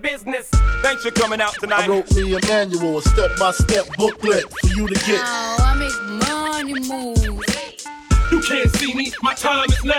[0.00, 0.48] business.
[0.82, 4.94] Thanks for coming out I wrote me a manual, a step-by-step booklet for you to
[4.94, 5.20] get.
[5.22, 5.92] Oh, I make
[6.26, 7.44] money move.
[8.30, 9.12] You can't see me.
[9.22, 9.98] My time is now.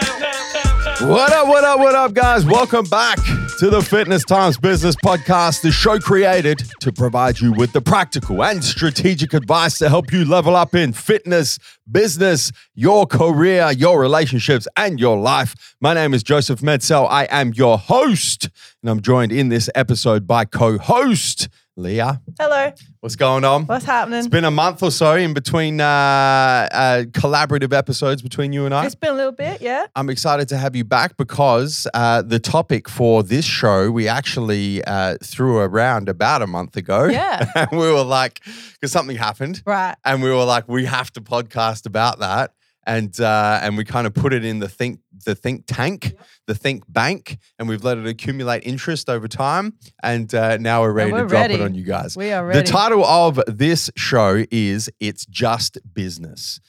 [1.07, 2.45] What up, what up, what up, guys?
[2.45, 3.17] Welcome back
[3.61, 8.44] to the Fitness Times Business Podcast, the show created to provide you with the practical
[8.44, 11.59] and strategic advice to help you level up in fitness,
[11.91, 15.76] business, your career, your relationships, and your life.
[15.79, 17.08] My name is Joseph Medsell.
[17.08, 18.49] I am your host,
[18.81, 22.21] and I'm joined in this episode by co host Leah.
[22.38, 22.71] Hello.
[22.99, 23.66] What's going on?
[23.66, 24.20] What's happening?
[24.20, 28.73] It's been a month or so in between uh, uh, collaborative episodes between you and
[28.73, 28.85] I.
[28.85, 29.85] It's been a little bit, yeah.
[29.95, 34.84] I'm excited to have you back because uh, the topic for this show we actually
[34.84, 37.05] uh, threw around about a month ago.
[37.05, 37.49] Yeah.
[37.55, 38.41] and we were like,
[38.73, 39.95] because something happened, Right.
[40.03, 42.52] and we were like, we have to podcast about that,
[42.85, 46.16] and uh, and we kind of put it in the think the think tank,
[46.48, 50.91] the think bank, and we've let it accumulate interest over time, and uh, now we're
[50.91, 52.17] ready we're to drop it on you guys.
[52.17, 52.59] We are ready.
[52.59, 56.59] The title of this show is It's Just Business.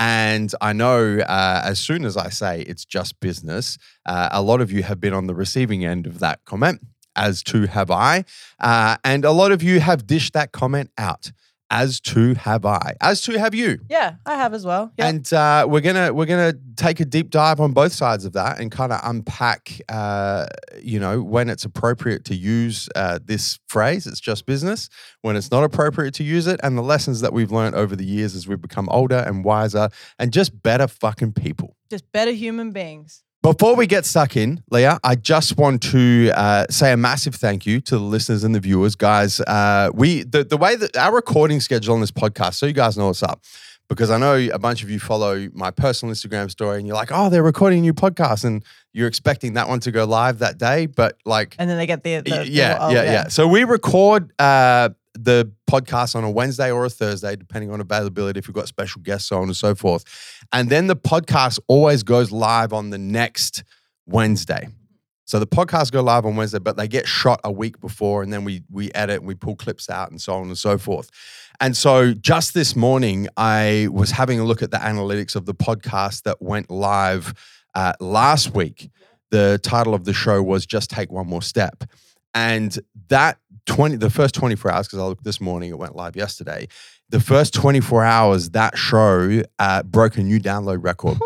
[0.00, 4.60] And I know uh, as soon as I say it's just business, uh, a lot
[4.60, 8.24] of you have been on the receiving end of that comment, as too have I.
[8.60, 11.32] Uh, and a lot of you have dished that comment out,
[11.70, 13.78] as too have I, as too have you.
[13.88, 14.92] yeah, I have as well.
[14.98, 15.08] Yeah.
[15.08, 18.58] And uh, we're gonna we're gonna take a deep dive on both sides of that
[18.58, 20.46] and kind of unpack, uh,
[20.80, 24.06] you know, when it's appropriate to use uh, this phrase.
[24.06, 24.88] It's just business.
[25.22, 28.04] When it's not appropriate to use it, and the lessons that we've learned over the
[28.04, 31.76] years as we've become older and wiser and just better fucking people.
[31.90, 33.24] Just better human beings.
[33.42, 37.66] Before we get stuck in, Leah, I just want to uh, say a massive thank
[37.66, 39.40] you to the listeners and the viewers, guys.
[39.40, 42.98] Uh, we the, the way that our recording schedule on this podcast, so you guys
[42.98, 43.44] know what's up,
[43.88, 47.10] because I know a bunch of you follow my personal Instagram story, and you're like,
[47.12, 50.58] "Oh, they're recording a new podcast," and you're expecting that one to go live that
[50.58, 53.28] day, but like And then they get the, the, Y- the- yeah, oh, yeah, yeah,
[53.28, 54.88] So we record uh,
[55.20, 59.02] the podcast on a Wednesday or a Thursday, depending on availability, if we've got special
[59.02, 60.04] guests, so on and so forth.
[60.52, 63.64] And then the podcast always goes live on the next
[64.06, 64.68] Wednesday.
[65.28, 68.32] So the podcasts go live on Wednesday, but they get shot a week before, and
[68.32, 71.10] then we we edit and we pull clips out and so on and so forth.
[71.60, 75.54] And so just this morning, I was having a look at the analytics of the
[75.54, 77.34] podcast that went live
[77.74, 78.90] uh, last week.
[79.30, 81.84] The title of the show was "Just Take One More Step,"
[82.32, 85.94] and that twenty, the first twenty four hours, because I looked this morning, it went
[85.94, 86.66] live yesterday.
[87.10, 91.18] The first twenty four hours, that show uh, broke a new download record.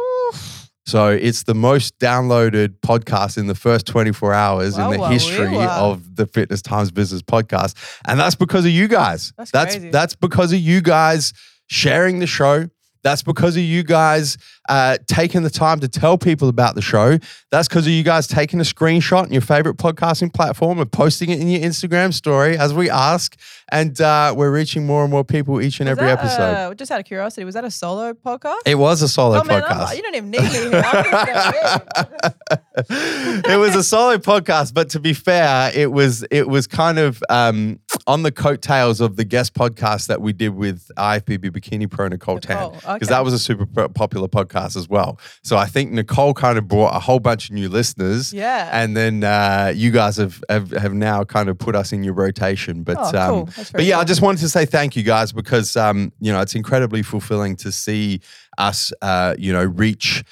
[0.84, 5.08] So it's the most downloaded podcast in the first 24 hours Wow, in the wow,
[5.10, 5.90] history wow.
[5.92, 7.76] of the Fitness Times Business podcast.
[8.08, 9.32] And that's because of you guys.
[9.38, 9.90] That's that's crazy.
[9.90, 11.32] that's because of you guys
[11.68, 12.66] sharing the show.
[13.02, 17.18] That's because of you guys uh, taking the time to tell people about the show.
[17.50, 21.30] That's because of you guys taking a screenshot in your favorite podcasting platform and posting
[21.30, 23.36] it in your Instagram story as we ask.
[23.70, 26.42] And uh, we're reaching more and more people each and Was every episode.
[26.42, 28.58] Uh, just out of curiosity, was that a solo podcast?
[28.66, 29.96] it was a solo oh man, podcast.
[29.96, 30.82] you don't even need me here.
[32.74, 37.22] It was a solid podcast, but to be fair, it was it was kind of
[37.28, 42.08] um, on the coattails of the guest podcast that we did with IFBB Bikini Pro
[42.08, 43.06] Nicole Tan because okay.
[43.06, 45.18] that was a super popular podcast as well.
[45.42, 48.32] So I think Nicole kind of brought a whole bunch of new listeners.
[48.32, 48.70] Yeah.
[48.72, 52.14] and then uh, you guys have, have have now kind of put us in your
[52.14, 52.82] rotation.
[52.82, 53.64] But Oh, um, cool.
[53.72, 56.54] But yeah, I just wanted to say thank you guys because um, you know it's
[56.54, 58.20] incredibly fulfilling to see
[58.58, 60.24] us uh, you know reach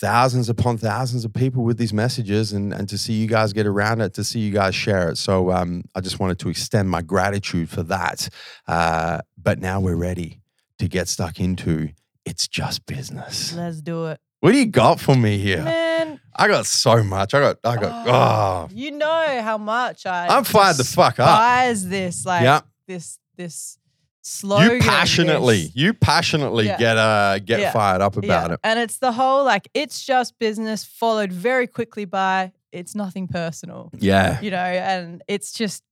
[0.00, 3.66] thousands upon thousands of people with these messages and, and to see you guys get
[3.66, 5.16] around it, to see you guys share it.
[5.18, 8.28] So um, I just wanted to extend my gratitude for that.
[8.66, 10.40] Uh, but now we're ready
[10.80, 11.90] to get stuck into
[12.24, 13.54] it's just business.
[13.54, 14.18] Let's do it.
[14.40, 15.62] What do you got for me here?
[15.62, 17.32] Man, I got so much.
[17.32, 21.28] I got, I got, oh, you know how much I I'm fired the fuck up.
[21.28, 22.60] despise this, like Yeah.
[22.88, 23.78] this this
[24.24, 24.76] slogan.
[24.76, 26.78] You passionately, this- you passionately Yeah.
[26.78, 27.72] get uh get Yeah.
[27.72, 28.54] fired up about Yeah.
[28.54, 28.60] it.
[28.64, 33.90] And it's the whole like it's just business followed very quickly by it's nothing personal.
[33.98, 34.40] Yeah.
[34.40, 35.82] You know, and it's just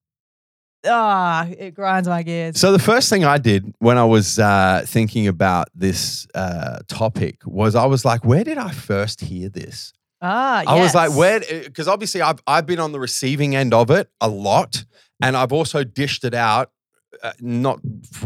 [0.84, 2.58] ah, it grinds my gears.
[2.58, 7.37] So the first thing I did when I was uh, thinking about this uh, topic
[7.46, 9.93] was I was like, where did I first hear this?
[10.25, 11.40] ah, I was like, where?
[11.40, 14.85] Because obviously I've I've been on the receiving end of it a lot,
[15.20, 16.70] and I've also dished it out.
[17.22, 17.78] Uh, not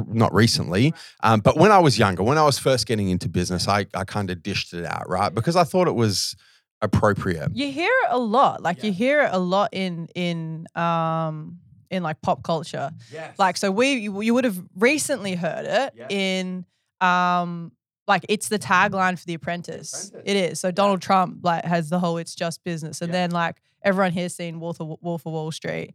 [0.07, 3.69] not recently, um, but when I was younger, when I was first getting into business,
[3.69, 5.35] I I kind of dished it out, right?
[5.35, 6.35] Because I thought it was
[6.81, 7.51] appropriate.
[7.55, 8.63] you hear it a lot.
[8.63, 11.59] Like you hear it a lot in in um
[11.91, 12.91] in like pop culture.
[13.39, 16.07] Like so we you you would have recently heard it Yeah.
[16.11, 16.65] in
[17.01, 17.73] um
[18.09, 20.09] like it's the tagline for The Apprentice.
[20.09, 20.31] Apprentice.
[20.31, 20.61] It is.
[20.61, 23.21] So Donald Trump like has the whole it's just business and Yeah.
[23.21, 23.57] then like
[23.87, 25.95] everyone here's seen Wolf of, Wolf of Wall Street,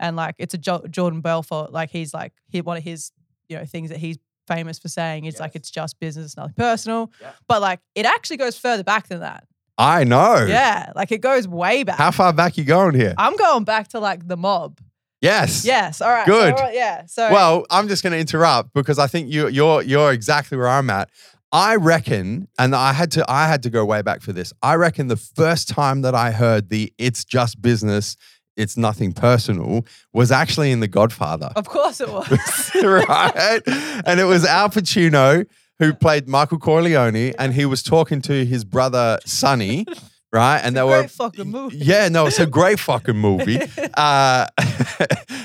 [0.00, 1.72] and like it's a jo- Jordan Belfort.
[1.72, 3.12] Like he's like he one of his
[3.48, 4.16] you know things that he's
[4.48, 7.12] famous for saying is like it's just business, nothing personal.
[7.48, 9.44] But like it actually goes further back than that.
[9.76, 10.44] I know.
[10.48, 11.98] Yeah, like it goes way back.
[11.98, 13.14] How far back you going here?
[13.18, 14.80] I'm going back to like the mob.
[15.20, 15.64] yes.
[15.64, 16.00] Yes.
[16.00, 16.26] All right.
[16.26, 16.54] Good.
[16.54, 17.06] All right, yeah.
[17.06, 20.68] So Well, I'm just going to interrupt because I think you, you're you're exactly where
[20.68, 21.10] I'm at.
[21.52, 24.52] I reckon, and I had to I had to go way back for this.
[24.62, 28.16] I reckon the first time that I heard the "it's just business,
[28.56, 29.84] it's nothing personal"
[30.14, 32.70] was actually in The Godfather, of course it was.
[32.82, 33.60] right?
[34.06, 35.46] And it was Al Pacino
[35.78, 39.84] who played Michael Corleone, and he was talking to his brother Sonny,
[40.32, 40.58] right?
[40.58, 41.76] And they were Great fucking movie.
[41.76, 43.60] yeah, no, it's a great fucking movie.
[43.94, 44.46] Uh,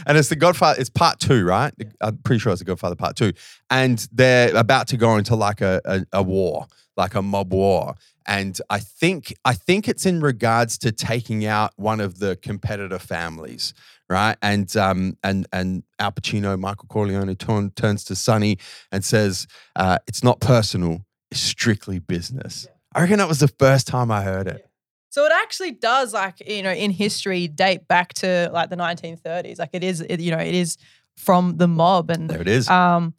[0.05, 0.79] and it's the Godfather.
[0.79, 1.73] It's part two, right?
[1.99, 3.33] I'm pretty sure it's the Godfather part two.
[3.69, 7.95] And they're about to go into like a, a, a war, like a mob war.
[8.25, 12.99] And I think I think it's in regards to taking out one of the competitor
[12.99, 13.73] families,
[14.09, 14.37] right?
[14.41, 18.57] And um and and Al Pacino, Michael Corleone turn, turns to Sonny
[18.91, 23.87] and says, uh, "It's not personal, it's strictly business." I reckon that was the first
[23.87, 24.66] time I heard it.
[25.09, 29.59] So it actually does, like you know, in history, date back to like the 1930s.
[29.59, 30.77] Like it is, it, you know, it is
[31.15, 32.69] from the mob, and There it is.
[32.69, 33.13] um,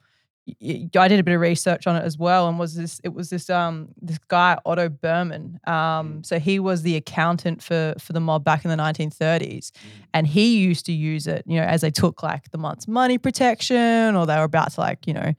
[0.62, 3.28] I did a bit of research on it as well, and was this it was
[3.30, 5.60] this um this guy Otto Berman.
[5.66, 9.72] Um, so he was the accountant for for the mob back in the 1930s,
[10.14, 13.18] and he used to use it, you know, as they took like the month's money
[13.18, 15.34] protection, or they were about to like you know.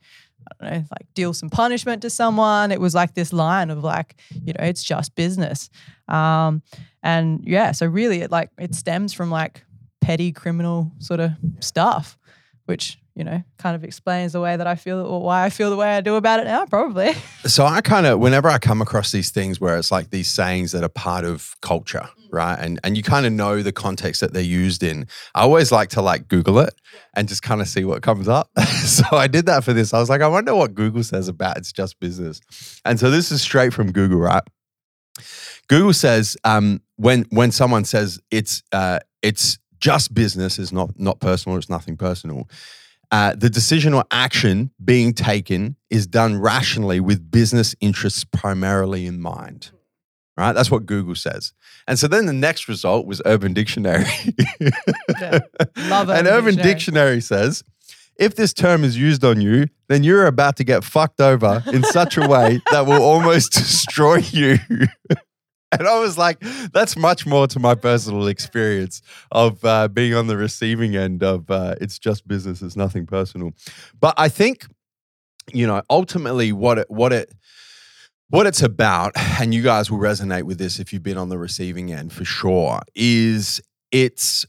[0.58, 2.72] Don't know, like deal some punishment to someone.
[2.72, 5.70] It was like this line of like, you know, it's just business.
[6.08, 6.62] Um,
[7.02, 9.64] and yeah, so really it like it stems from like
[10.00, 12.18] petty criminal sort of stuff,
[12.66, 15.68] which, you know, kind of explains the way that I feel or why I feel
[15.68, 17.12] the way I do about it now, probably.
[17.44, 20.72] So I kind of, whenever I come across these things where it's like these sayings
[20.72, 24.32] that are part of culture, right, and and you kind of know the context that
[24.32, 26.74] they're used in, I always like to like Google it
[27.14, 28.50] and just kind of see what comes up.
[28.84, 29.92] so I did that for this.
[29.92, 32.40] I was like, I wonder what Google says about it's just business,
[32.84, 34.44] and so this is straight from Google, right?
[35.68, 41.20] Google says um, when when someone says it's uh, it's just business is not not
[41.20, 42.48] personal, it's nothing personal.
[43.10, 49.20] Uh, the decision or action being taken is done rationally with business interests primarily in
[49.20, 49.70] mind.
[50.36, 50.52] Right?
[50.52, 51.52] That's what Google says.
[51.86, 54.06] And so then the next result was Urban Dictionary.
[55.20, 55.40] Yeah.
[55.76, 56.72] Love and Urban Urban Dictionary.
[56.72, 57.64] Dictionary says
[58.20, 61.82] if this term is used on you, then you're about to get fucked over in
[61.82, 64.58] such a way that will almost destroy you.
[65.78, 66.40] And I was like,
[66.72, 71.48] that's much more to my personal experience of uh, being on the receiving end of
[71.48, 73.52] uh, it's just business, it's nothing personal.
[74.00, 74.66] But I think,
[75.52, 77.32] you know, ultimately what it, what it,
[78.30, 81.38] what it's about, and you guys will resonate with this if you've been on the
[81.38, 83.60] receiving end for sure, is
[83.92, 84.46] it's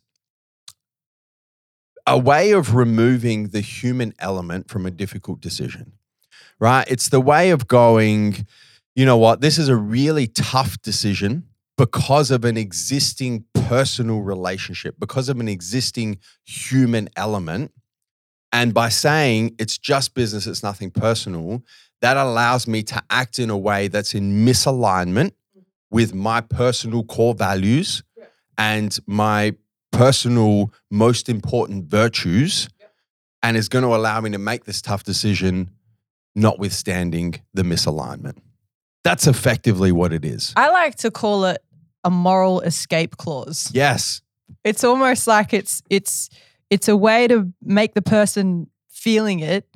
[2.08, 5.94] a way of removing the human element from a difficult decision,
[6.60, 6.86] right?
[6.90, 8.46] It's the way of going,
[8.96, 11.48] you know what, this is a really tough decision
[11.78, 17.72] because of an existing personal relationship, because of an existing human element.
[18.52, 21.64] And by saying it's just business, it's nothing personal,
[22.02, 25.32] that allows me to act in a way that's in misalignment
[25.90, 28.04] with my personal core values
[28.58, 29.54] and my
[29.92, 32.68] personal most important virtues
[33.44, 35.72] and is going to allow me to make this tough decision
[36.36, 38.38] notwithstanding the misalignment.
[39.04, 40.54] That's effectively what it is.
[40.56, 41.64] I like to call it
[42.04, 43.72] a moral escape clause.
[43.74, 44.22] Yes.
[44.64, 46.30] It's almost like it's it's
[46.70, 49.68] it's a way to make the person feeling it,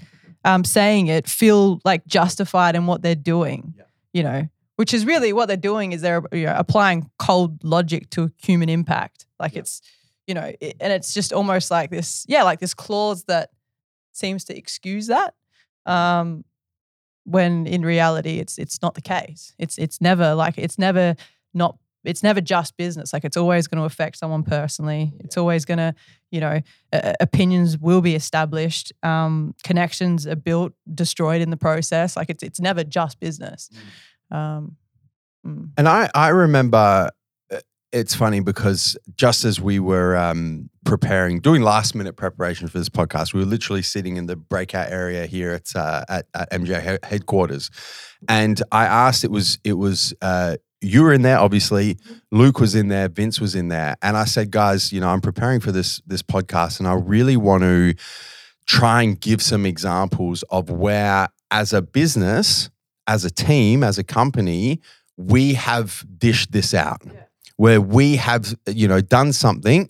[0.43, 3.73] um, saying it, feel like justified in what they're doing.
[3.77, 3.83] Yeah.
[4.13, 8.09] You know, which is really what they're doing is they're you know, applying cold logic
[8.11, 9.25] to human impact.
[9.39, 9.81] Like it's
[10.27, 13.51] you know, it, and it's just almost like this, yeah, like this clause that
[14.11, 15.35] seems to excuse that.
[15.85, 16.43] Um,
[17.25, 19.53] when in reality it's it's not the case.
[19.59, 21.15] It's it's never like it's never
[21.53, 23.11] not it's never just business.
[23.11, 25.13] Like it's always going to affect someone personally.
[25.19, 25.95] It's always going to,
[26.31, 26.61] you know,
[26.93, 28.93] uh, opinions will be established.
[29.03, 32.15] Um, connections are built, destroyed in the process.
[32.15, 33.69] Like it's it's never just business.
[34.31, 34.77] Um,
[35.45, 35.69] mm.
[35.77, 37.09] And I, I remember
[37.95, 42.89] it's funny because just as we were um, preparing, doing last minute preparation for this
[42.89, 47.03] podcast, we were literally sitting in the breakout area here at uh, at, at MJ
[47.05, 47.71] headquarters,
[48.27, 49.23] and I asked.
[49.23, 51.97] It was it was uh, you were in there, obviously.
[52.31, 53.07] Luke was in there.
[53.07, 56.21] Vince was in there, and I said, guys, you know, I'm preparing for this this
[56.21, 57.95] podcast, and I really want to
[58.67, 62.69] try and give some examples of where, as a business,
[63.07, 64.81] as a team, as a company,
[65.15, 67.01] we have dished this out.
[67.57, 69.89] Where we have, you know, done something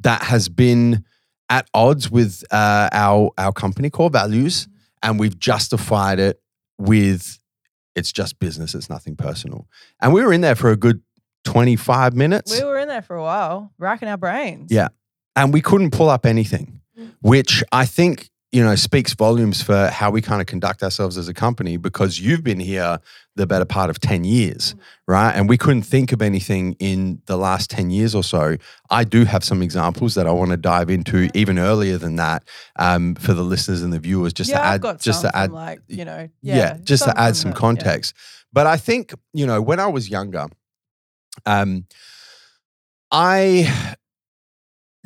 [0.00, 1.04] that has been
[1.50, 4.68] at odds with uh, our our company core values,
[5.02, 6.40] and we've justified it
[6.78, 7.38] with
[7.94, 9.66] it's just business, it's nothing personal.
[10.00, 11.02] And we were in there for a good
[11.44, 14.70] 25 minutes We were in there for a while, racking our brains.
[14.70, 14.88] Yeah.
[15.34, 16.80] and we couldn't pull up anything,
[17.22, 21.28] which I think you know speaks volumes for how we kind of conduct ourselves as
[21.28, 22.98] a company because you've been here
[23.36, 24.74] the better part of 10 years
[25.06, 28.56] right and we couldn't think of anything in the last 10 years or so
[28.90, 32.42] i do have some examples that i want to dive into even earlier than that
[32.78, 35.80] um, for the listeners and the viewers just yeah, to add just to add like
[35.88, 37.60] you know, yeah, yeah, just to add some the- yeah.
[37.60, 38.14] context.
[38.52, 40.46] But I think, you know, when I was younger,
[41.44, 41.86] um,
[43.10, 43.94] I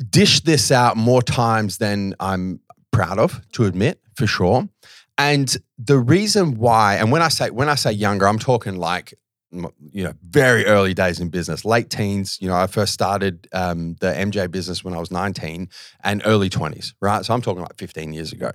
[0.09, 2.59] dished this out more times than I'm
[2.93, 4.69] proud of to admit, for sure.
[5.17, 9.13] And the reason why, and when I say when I say younger, I'm talking like
[9.51, 12.37] you know very early days in business, late teens.
[12.41, 15.69] You know, I first started um, the MJ business when I was 19,
[16.03, 17.23] and early 20s, right?
[17.25, 18.51] So I'm talking like 15 years ago.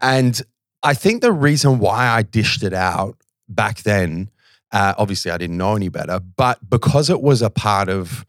[0.00, 0.40] And
[0.82, 3.16] I think the reason why I dished it out
[3.48, 4.30] back then,
[4.70, 8.24] uh, obviously I didn't know any better, but because it was a part of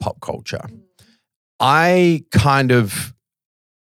[0.00, 0.66] pop culture,
[1.58, 3.14] I kind of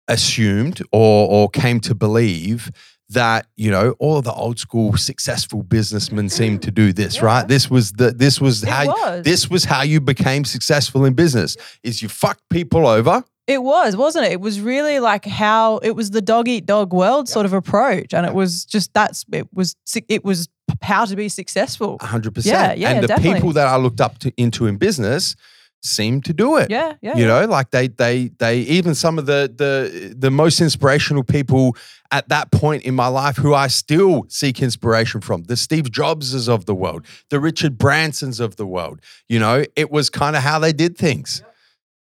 [0.09, 2.69] assumed or or came to believe
[3.11, 7.25] that you know all of the old school successful businessmen seemed to do this Yeah.
[7.25, 9.23] right this was the this was It how was.
[9.23, 13.95] this was how you became successful in business is you fucked people over It was,
[13.95, 14.33] wasn't it?
[14.33, 18.13] It was really like how it was the dog eat dog world sort of approach,
[18.13, 19.75] and it was just that's it was
[20.07, 20.47] it was
[20.83, 21.97] how to be successful.
[21.97, 23.33] 100% Yeah, yeah, and the definitely.
[23.39, 25.35] people that I looked up to into in business
[25.81, 27.15] seemed to do it Yeah, yeah.
[27.15, 27.27] you yeah.
[27.27, 31.75] know like they they they even some of the the the most inspirational people
[32.11, 36.49] at that point in my life who I still seek inspiration from the Steve Jobses
[36.49, 40.43] of the world the Richard Bransons of the world you know it was kind of
[40.43, 41.43] how they did things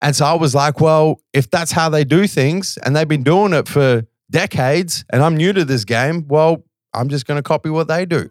[0.01, 3.23] and so I was like well if that's how they do things and they've been
[3.25, 6.65] doing it for decades and I'm new to this game well
[6.95, 8.31] I'm just going to copy what they do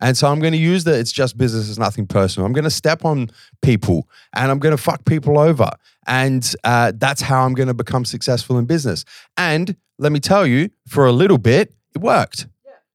[0.00, 2.46] and so I'm going to use the it's just business, it's nothing personal.
[2.46, 3.30] I'm going to step on
[3.62, 5.70] people and I'm going to fuck people over.
[6.06, 9.04] And uh, that's how I'm going to become successful in business.
[9.36, 12.46] And let me tell you, for a little bit, it worked.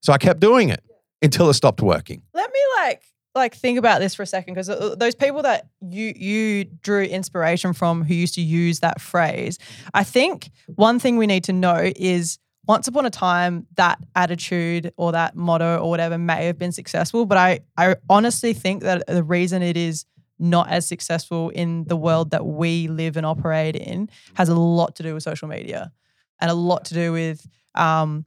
[0.01, 0.83] So I kept doing it
[1.21, 2.23] until it stopped working.
[2.33, 3.03] Let me like
[3.35, 4.67] like think about this for a second because
[4.97, 9.57] those people that you you drew inspiration from who used to use that phrase,
[9.93, 14.93] I think one thing we need to know is once upon a time that attitude
[14.97, 19.05] or that motto or whatever may have been successful, but I I honestly think that
[19.07, 20.05] the reason it is
[20.39, 24.95] not as successful in the world that we live and operate in has a lot
[24.95, 25.91] to do with social media
[26.39, 28.25] and a lot to do with um,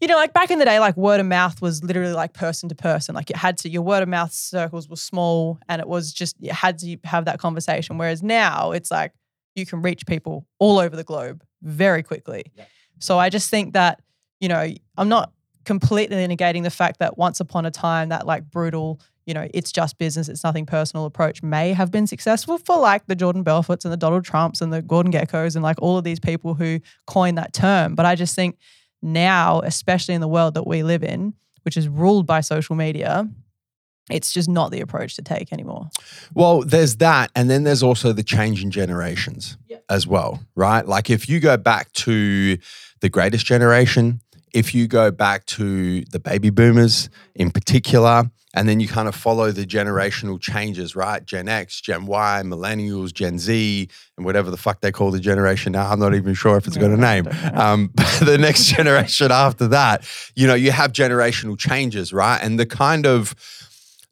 [0.00, 2.68] you know, like back in the day, like word of mouth was literally like person
[2.68, 3.14] to person.
[3.14, 6.36] Like it had to, your word of mouth circles were small and it was just,
[6.38, 7.98] you had to have that conversation.
[7.98, 9.12] Whereas now it's like
[9.56, 12.44] you can reach people all over the globe very quickly.
[12.98, 14.00] So I just think that,
[14.40, 15.32] you know, I'm not
[15.64, 19.70] completely negating the fact that once upon a time that like brutal, you know, it's
[19.70, 23.84] just business, it's nothing personal approach may have been successful for like the Jordan Belforts
[23.84, 26.80] and the Donald Trumps and the Gordon Gekkos and like all of these people who
[27.06, 27.94] coined that term.
[27.94, 28.56] But I just think
[29.02, 33.28] now, especially in the world that we live in, which is ruled by social media,
[34.10, 35.90] it's just not the approach to take anymore.
[36.34, 37.30] Well, there's that.
[37.34, 39.56] And then there's also the change in generations
[39.88, 40.86] as well, right?
[40.86, 42.58] Like if you go back to
[43.00, 44.20] the greatest generation,
[44.52, 49.14] if you go back to the baby boomers in particular, and then you kind of
[49.14, 51.24] follow the generational changes, right?
[51.24, 55.72] Gen X, Gen Y, millennials, Gen Z, and whatever the fuck they call the generation
[55.72, 55.90] now.
[55.90, 57.28] I'm not even sure if it's got a name.
[57.52, 62.38] Um, the next generation after that, you know, you have generational changes, right?
[62.42, 63.34] And the kind of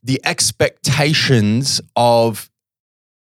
[0.07, 2.51] the expectations of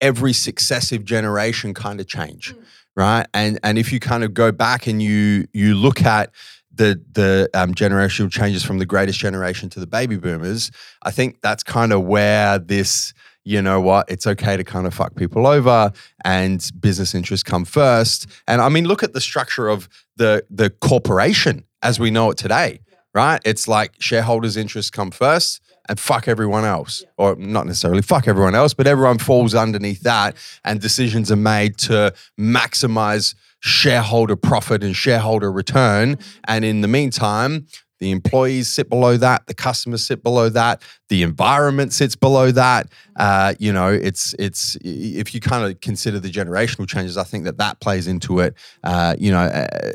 [0.02, 2.54] every successive generation kind of change
[2.96, 3.28] right?
[3.34, 6.32] And and if you kind of go back and you you look at
[6.74, 10.72] the the um, generational changes from the greatest generation to the baby boomers
[11.04, 13.14] i think that's kind of where this
[13.46, 15.92] you know what it's okay to kind of fuck people over
[16.26, 18.28] and business interests come first.
[18.48, 22.38] And i mean look at the structure of the the corporation as we know it
[22.38, 22.82] today
[23.14, 23.42] right?
[23.46, 27.04] It's like shareholders interests come first and fuck everyone else.
[27.18, 31.78] Or not necessarily fuck everyone else but everyone falls underneath that and decisions are made
[31.80, 36.18] to maximize shareholder profit and shareholder return.
[36.48, 37.68] And in the meantime
[38.00, 42.90] the employees sit below that the customers sit below that the environment sits below that.
[43.16, 47.46] Uh, you know it's it's if you kind of consider the generational changes i think
[47.46, 49.94] that that plays into it uh, you know uh,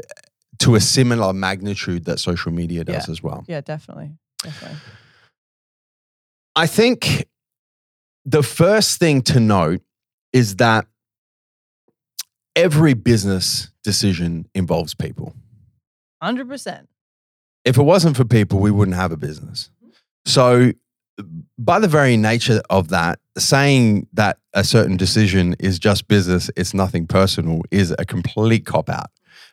[0.59, 3.13] to a similar magnitude that social media does Yeah.
[3.13, 3.45] as well.
[3.47, 4.13] Yeah, definitely.
[4.43, 4.79] Definitely.
[6.57, 7.27] I think
[8.25, 9.83] the first thing to note
[10.33, 10.87] is that
[12.57, 15.35] every business decision involves people.
[16.23, 16.89] Hundred percent.
[17.65, 19.71] If it wasn't for people, we wouldn't have a business.
[19.83, 19.93] Mm-hmm.
[20.27, 20.73] So,
[21.59, 26.75] by the very nature of that, saying that a certain decision is just business, it's
[26.75, 29.11] nothing personal, is a complete cop out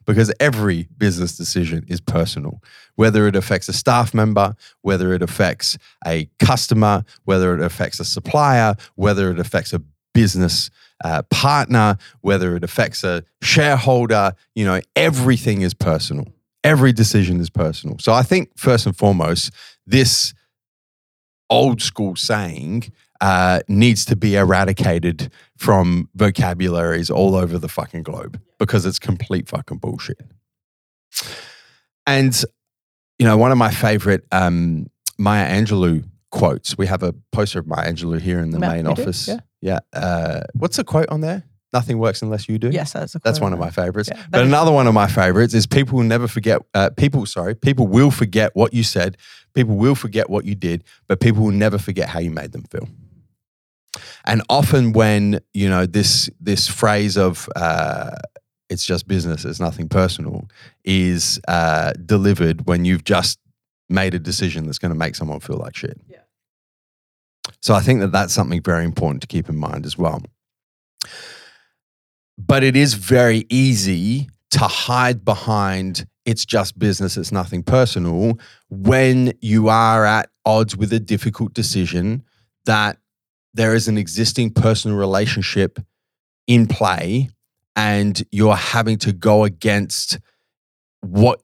[0.08, 2.64] because every business decision is personal,
[2.96, 8.06] whether it affects a staff member, whether it affects a customer, whether it affects a
[8.06, 9.82] supplier, whether it affects a
[10.14, 10.72] business
[11.04, 16.26] uh, partner, whether it affects a shareholder, you know, everything is personal.
[16.64, 17.98] Every decision is personal.
[18.00, 19.52] So I think first and foremost,
[19.86, 20.34] this
[21.50, 28.40] old school saying uh, needs to be eradicated from vocabularies all over the fucking globe
[28.60, 30.20] because it's complete fucking bullshit.
[32.06, 32.40] And,
[33.20, 34.88] you know, one of my favorite um,
[35.18, 38.88] Maya Angelou quotes, we have a poster of Maya Angelou here in the Yeah, main
[38.88, 39.28] we do, office.
[39.28, 39.40] yeah.
[39.62, 39.80] yeah.
[39.94, 41.44] Uh, what's the quote on there?
[41.74, 42.70] Nothing works unless you do.
[42.70, 44.10] Yes, that's a That's one of my favorites.
[44.12, 47.26] Yeah, but is- another one of my favorites is people will never forget, uh, people,
[47.26, 49.18] sorry, people will forget what you said.
[49.54, 52.64] People will forget what you did, but people will never forget how you made them
[52.72, 52.88] feel.
[54.24, 58.12] And often when, you know, this, this phrase of, uh,
[58.70, 60.48] it's just business, it's nothing personal,
[60.84, 63.40] is uh, delivered when you've just
[63.90, 66.00] made a decision that's going to make someone feel like shit.
[66.08, 66.18] Yeah.
[67.62, 70.22] So I think that that's something very important to keep in mind as well.
[72.38, 78.38] But it is very easy to hide behind it's just business, it's nothing personal
[78.70, 82.22] when you are at odds with a difficult decision
[82.66, 82.98] that
[83.54, 85.80] there is an existing personal relationship
[86.46, 87.30] in play
[87.78, 90.20] and you're having to go against
[91.02, 91.42] what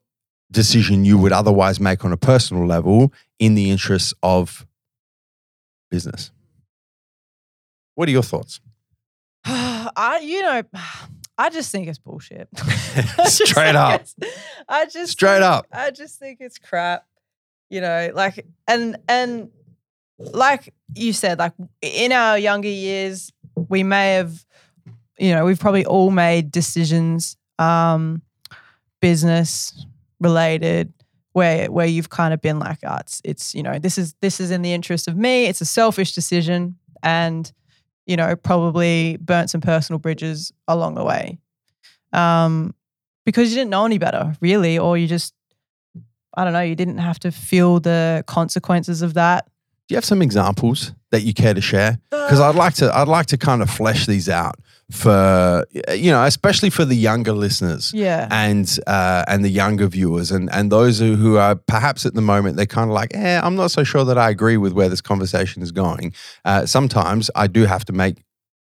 [0.50, 4.66] decision you would otherwise make on a personal level in the interests of
[5.90, 6.30] business.
[7.94, 8.60] What are your thoughts?
[9.44, 10.62] I, you know,
[11.38, 12.48] I just think it's bullshit.
[13.24, 14.02] Straight up.
[14.68, 15.66] I just Straight think- up.
[15.72, 17.06] I just think it's crap.
[17.70, 19.50] You know, like and and
[20.18, 23.32] like you said, like in our younger years,
[23.68, 24.44] we may have,
[25.18, 28.22] you know, we've probably all made decisions, um,
[29.00, 29.86] business
[30.20, 30.92] related,
[31.32, 34.40] where where you've kind of been like, oh, it's it's you know, this is this
[34.40, 35.46] is in the interest of me.
[35.46, 37.50] It's a selfish decision, and
[38.06, 41.38] you know, probably burnt some personal bridges along the way.
[42.12, 42.74] Um,
[43.24, 45.34] because you didn't know any better, really, or you just,
[46.34, 49.46] I don't know, you didn't have to feel the consequences of that.
[49.88, 51.98] Do you have some examples that you care to share?
[52.10, 54.56] Because I'd like to, I'd like to kind of flesh these out
[54.90, 57.92] for you know, especially for the younger listeners.
[57.94, 58.28] Yeah.
[58.30, 62.20] and uh, and the younger viewers and and those who, who are perhaps at the
[62.20, 64.88] moment they're kind of like, eh, I'm not so sure that I agree with where
[64.88, 66.12] this conversation is going.
[66.44, 68.22] Uh, sometimes I do have to make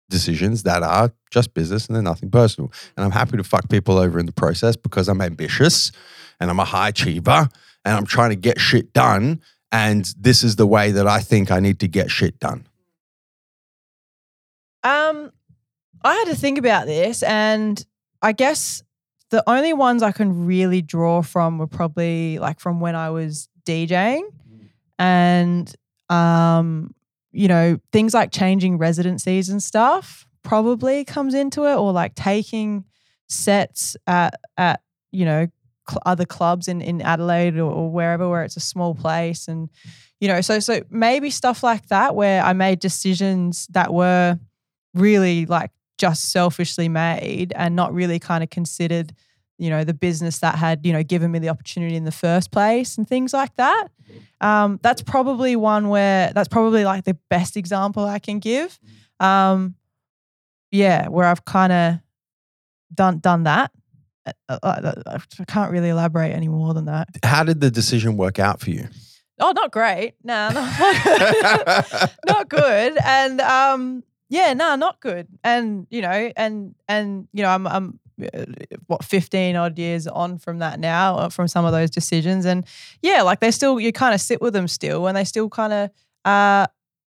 [0.09, 3.97] decisions that are just business and they're nothing personal, and I'm happy to fuck people
[3.97, 5.91] over in the process because I'm ambitious
[6.39, 7.49] and I'm a high achiever
[7.85, 9.41] and I'm trying to get shit done.
[9.71, 12.67] And this is the way that I think I need to get shit done.
[14.83, 15.31] Um,
[16.03, 17.83] I had to think about this, and
[18.21, 18.83] I guess
[19.29, 23.49] the only ones I can really draw from were probably like from when I was
[23.65, 24.21] DJing,
[24.99, 25.73] and
[26.09, 26.93] um,
[27.31, 32.85] you know, things like changing residencies and stuff probably comes into it, or like taking
[33.27, 34.81] sets at at
[35.11, 35.47] you know
[35.89, 39.69] cl- other clubs in in Adelaide or, or wherever where it's a small place and
[40.19, 44.39] you know so so maybe stuff like that where I made decisions that were
[44.93, 49.13] really like just selfishly made and not really kind of considered
[49.57, 52.51] you know the business that had you know given me the opportunity in the first
[52.51, 53.87] place and things like that.
[54.39, 58.79] Um, that's probably one where that's probably like the best example i can give.
[59.19, 59.75] Um,
[60.71, 61.99] yeah where i've kind of
[62.93, 63.71] done done that.
[64.27, 67.07] Uh, uh, uh, i can't really elaborate any more than that.
[67.23, 68.87] How did the decision work out for you?
[69.39, 70.13] oh not great.
[70.23, 72.97] No not, not good.
[73.03, 75.27] And um yeah no not good.
[75.43, 77.99] And you know and and you know i'm i'm
[78.33, 78.45] uh,
[78.87, 82.45] what 15 odd years on from that now uh, from some of those decisions.
[82.45, 82.65] And
[83.01, 85.73] yeah like they still you kind of sit with them still and they still kind
[85.73, 85.89] of
[86.25, 86.67] uh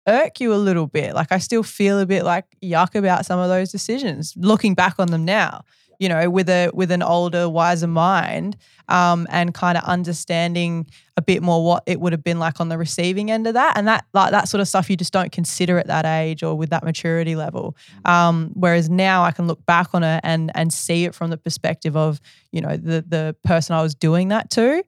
[0.08, 1.14] irk you a little bit.
[1.14, 4.96] Like i still feel a bit like yuck about some of those decisions looking back
[5.00, 5.64] on them now
[6.04, 8.58] you know with a with an older wiser mind
[8.90, 10.86] um and kind of understanding
[11.16, 13.78] a bit more what it would have been like on the receiving end of that.
[13.78, 16.56] And that like that sort of stuff you just don't consider at that age or
[16.56, 17.78] with that maturity level.
[18.06, 21.38] Um, whereas now I can look back on it and and see it from the
[21.38, 22.20] perspective of
[22.52, 24.84] you know the the person I was doing that to.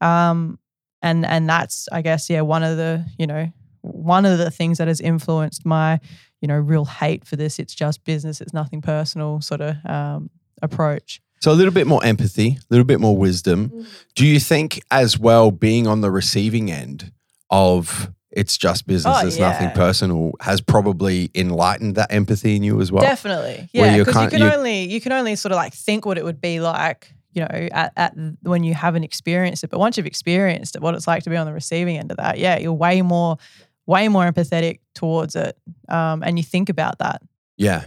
[0.00, 0.58] Um,
[1.02, 3.52] and and that's I guess yeah one of the you know
[3.82, 6.00] one of the things that has influenced my
[6.40, 7.58] you know real hate for this.
[7.58, 8.40] It's just business.
[8.40, 10.30] It's nothing personal sort of um,
[10.62, 11.20] approach.
[11.40, 13.86] So a little bit more empathy, a little bit more wisdom.
[14.14, 17.12] Do you think as well being on the receiving end
[17.50, 22.80] of it's just business, Oh, it's nothing personal has probably enlightened that empathy in you
[22.80, 23.02] as well?
[23.02, 23.98] Definitely, yeah.
[23.98, 26.60] Because you can only you can only sort of like think what it would be
[26.60, 29.70] like, you know, at, at when you haven't experienced it.
[29.70, 32.16] But once you've experienced it, what it's like to be on the receiving end of
[32.16, 33.38] that, yeah, you're way more,
[33.86, 35.56] way more empathetic towards it,
[35.88, 37.22] um, and you think about that.
[37.56, 37.84] Yeah.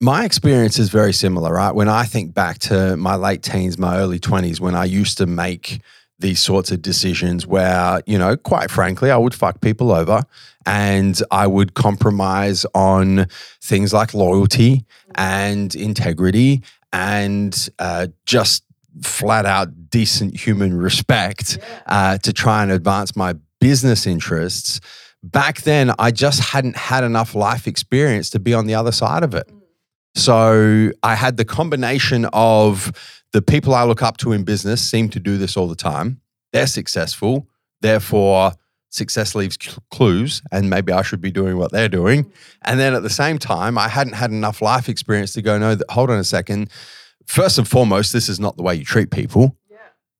[0.00, 1.74] My experience is very similar, right?
[1.74, 5.26] When I think back to my late teens, my early 20s, when I used to
[5.26, 5.80] make
[6.20, 10.22] these sorts of decisions where, you know, quite frankly, I would fuck people over
[10.64, 13.26] and I would compromise on
[13.60, 14.84] things like loyalty
[15.16, 18.62] and integrity and uh, just
[19.02, 24.80] flat out decent human respect uh, to try and advance my business interests.
[25.24, 29.24] Back then, I just hadn't had enough life experience to be on the other side
[29.24, 29.50] of it.
[30.18, 32.92] So I had the combination of
[33.32, 36.20] the people I look up to in business seem to do this all the time.
[36.52, 37.46] They're successful.
[37.82, 38.52] Therefore,
[38.90, 42.32] success leaves cl- clues, and maybe I should be doing what they're doing.
[42.62, 45.74] And then at the same time, I hadn't had enough life experience to go, no,
[45.74, 46.70] th- hold on a second.
[47.26, 49.56] First and foremost, this is not the way you treat people,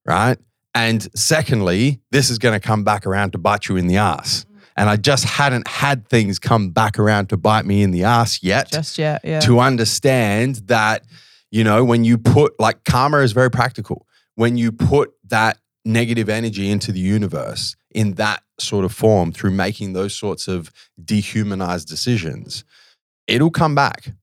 [0.05, 0.37] right?
[0.73, 4.45] And secondly, this is going to come back around to bite you in the ass.
[4.79, 8.41] And I just hadn't had things come back around to bite me in the ass
[8.41, 9.41] yet Just yeah, yeah.
[9.41, 11.03] to understand that,
[11.51, 14.07] you know, when you put like karma is very practical.
[14.35, 19.51] When you put that negative energy into the universe in that sort of form through
[19.51, 20.71] making those sorts of
[21.03, 22.63] dehumanized decisions,
[23.27, 24.13] it'll come back.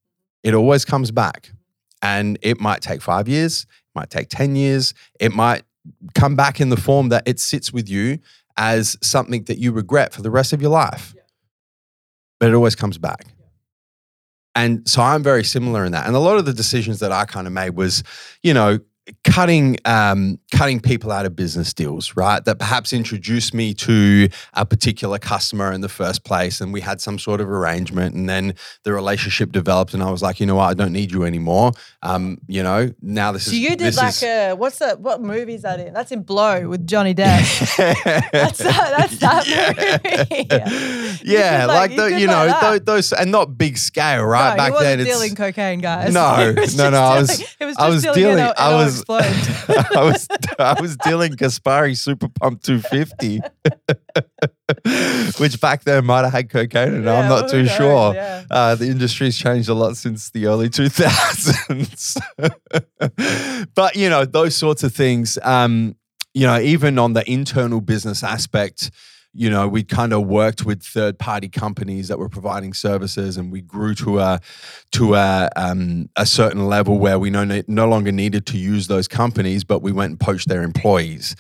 [0.43, 1.53] It always comes back.
[2.01, 5.65] And it might take five years, it might take 10 years, it might
[6.15, 8.21] come back in the form that it sits with you
[8.57, 11.15] as something that you regret for the rest of your life.
[12.41, 13.27] But it always comes back.
[14.55, 16.07] And so I'm very similar in that.
[16.07, 18.03] And a lot of the decisions that I kind of made was,
[18.43, 18.79] you know,
[19.25, 22.45] cutting um, cutting people out of business deals, right?
[22.45, 27.01] That perhaps introduced me to a particular customer in the first place, and we had
[27.01, 30.57] some sort of arrangement, and then the relationship developed, and I was like, you know
[30.57, 31.73] what, I don't need you anymore.
[32.07, 35.01] Um, you know, now this so is you did like is, a what's that?
[35.01, 35.93] What movie is that in?
[35.93, 37.77] That's in Blow with Johnny Depp.
[38.33, 38.95] that's that.
[38.97, 39.47] That's that
[40.37, 41.17] movie.
[41.27, 42.85] You yeah, like, like- you the, could you know like that.
[42.87, 44.51] tho- those, and not big scale, right?
[44.53, 46.13] No, Back wasn't then, it's dealing cocaine, guys.
[46.13, 48.37] No, no, no, I was- dealing- It was I just was dealing.
[48.37, 53.41] dealing- It I was- I was I was dealing Gaspari Super Pump 250,
[55.39, 57.11] which back then might have had cocaine in it.
[57.11, 57.71] I'm not too knows?
[57.71, 58.15] sure.
[58.15, 58.45] Yeah.
[58.51, 62.17] Uh, the industry's changed a lot since the early 2000s.
[63.75, 65.95] but, you know, those sorts of things, um,
[66.35, 68.91] you know, even on the internal business aspect,
[69.33, 73.53] you know, we kind of worked with third party companies that were providing services and
[73.53, 74.41] we grew to a
[74.93, 79.07] to a um, a certain level where we no no longer needed to use those
[79.07, 81.37] companies, but we went and poached their employees.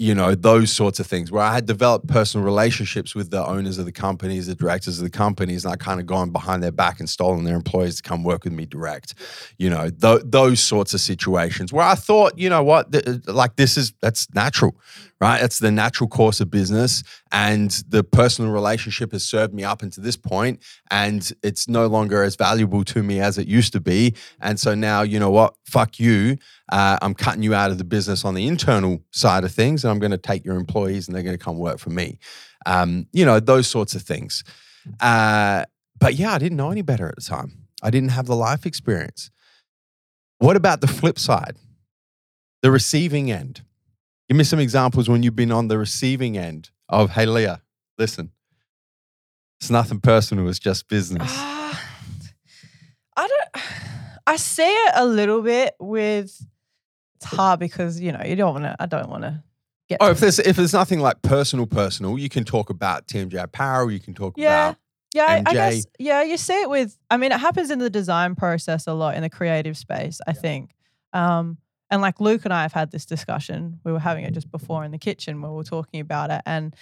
[0.00, 3.76] You know, those sorts of things where I had developed personal relationships with the owners
[3.76, 6.72] of the companies, the directors of the companies, and I kind of gone behind their
[6.72, 9.12] back and stolen their employees to come work with me direct.
[9.58, 13.18] You know, th- those sorts of situations where I thought, you know what, th- uh,
[13.30, 14.74] like this is that's natural,
[15.20, 15.38] right?
[15.38, 20.02] That's the natural course of business, and the personal relationship has served me up until
[20.02, 24.14] this point, and it's no longer as valuable to me as it used to be.
[24.40, 26.38] And so now, you know what, fuck you.
[26.70, 29.90] Uh, I'm cutting you out of the business on the internal side of things, and
[29.90, 32.18] I'm going to take your employees, and they're going to come work for me.
[32.64, 34.44] Um, you know, those sorts of things.
[35.00, 35.64] Uh,
[35.98, 37.66] but yeah, I didn't know any better at the time.
[37.82, 39.30] I didn't have the life experience.
[40.38, 41.56] What about the flip side?
[42.62, 43.62] The receiving end.
[44.28, 47.62] Give me some examples when you've been on the receiving end of, hey, Leah,
[47.98, 48.30] listen,
[49.60, 51.30] it's nothing personal, it's just business.
[51.34, 51.82] Ah,
[53.16, 53.64] I don't.
[54.26, 56.46] I see it a little bit with.
[57.20, 58.76] It's hard because you know you don't want to.
[58.80, 59.42] I don't want to
[59.88, 59.98] get.
[60.00, 63.42] Oh, to- if there's if there's nothing like personal, personal, you can talk about TMJ
[63.42, 64.70] Apparel, you can talk yeah.
[64.70, 64.78] about
[65.14, 65.86] Yeah, I, I guess.
[65.98, 66.96] Yeah, you see it with.
[67.10, 70.20] I mean, it happens in the design process a lot in the creative space.
[70.26, 70.70] I think.
[71.12, 71.58] Um,
[71.90, 73.80] and like Luke and I have had this discussion.
[73.84, 76.40] We were having it just before in the kitchen where we were talking about it.
[76.46, 76.74] And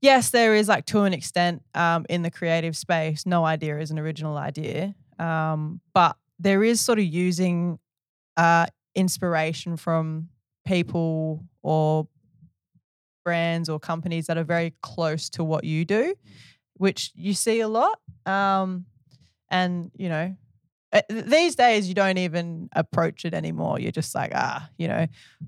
[0.00, 3.90] yes, there is like to an extent um, in the creative space, no idea is
[3.90, 4.94] an original idea.
[5.18, 7.80] Um, but there is sort of using
[8.36, 10.28] uh, inspiration from
[10.66, 12.08] people or
[13.24, 16.14] brands or companies that are very close to what you do,
[16.74, 17.98] which you see a lot.
[18.26, 18.86] Um,
[19.50, 20.36] and you know,
[20.92, 23.78] uh, these days you don't even approach it anymore.
[23.78, 25.06] You're just like, ah, you know,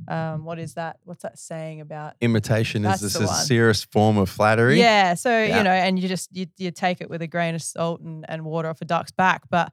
[0.09, 0.99] um, what is that?
[1.05, 2.15] What's that saying about?
[2.21, 4.79] Imitation is the the sincerest form of flattery.
[4.79, 5.15] Yeah.
[5.15, 5.57] So, Yeah.
[5.59, 8.27] you know, and you just you, you take it with a grain of salt and,
[8.29, 9.43] and water off a duck's back.
[9.49, 9.73] But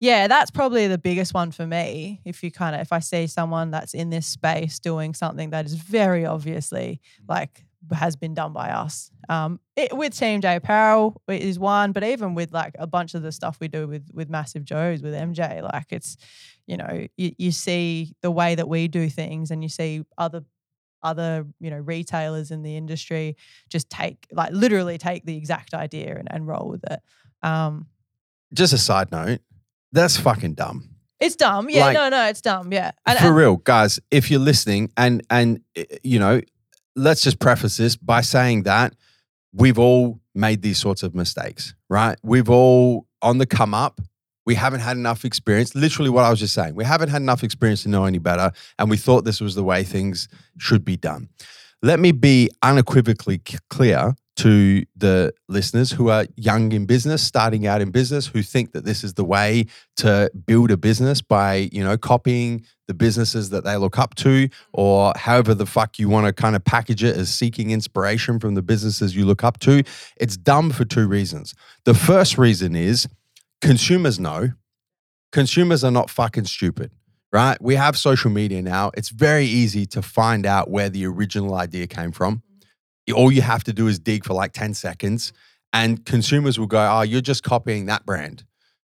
[0.00, 2.20] yeah, that's probably the biggest one for me.
[2.24, 5.66] If you kind of if I see someone that's in this space doing something that
[5.66, 9.10] is very obviously like has been done by us.
[9.28, 13.22] Um, it, with TMJ Apparel it is one, but even with like a bunch of
[13.22, 16.16] the stuff we do with with Massive Joe's with MJ, like it's
[16.66, 20.44] you know you, you see the way that we do things, and you see other
[21.02, 23.36] other you know retailers in the industry
[23.68, 27.00] just take like literally take the exact idea and, and roll with it.
[27.42, 27.86] Um,
[28.52, 29.40] Just a side note,
[29.92, 30.90] that's fucking dumb.
[31.20, 31.68] it's dumb.
[31.70, 32.72] Yeah, Like- no, no, it's dumb.
[32.72, 32.92] Yeah.
[33.06, 36.40] And, For and- real, guys, if you're listening, and and uh, you know,
[36.96, 38.94] let's just preface this by saying that
[39.52, 42.16] we've all made these sorts of mistakes, right?
[42.22, 44.00] We've all on the come up.
[44.46, 45.74] We haven't had enough experience.
[45.74, 46.74] Literally, what I was just saying.
[46.74, 49.64] We haven't had enough experience to know any better, and we thought this was the
[49.64, 51.28] way things should be done.
[51.82, 57.66] Let me be unequivocally c- clear to the listeners who are young in business, starting
[57.66, 61.68] out in business, who think that this is the way to build a business by,
[61.72, 66.08] you know, copying the businesses that they look up to, or however the fuck you
[66.08, 69.58] want to kind of package it as seeking inspiration from the businesses you look up
[69.58, 69.82] to.
[70.16, 71.54] It's dumb for two reasons.
[71.84, 73.06] The first reason is
[73.60, 74.50] consumers know
[75.32, 76.92] consumers are not fucking stupid,
[77.32, 77.60] right?
[77.60, 78.92] We have social media now.
[78.94, 82.42] It's very easy to find out where the original idea came from.
[83.14, 85.32] All you have to do is dig for like 10 seconds,
[85.72, 88.44] and consumers will go, Oh, you're just copying that brand.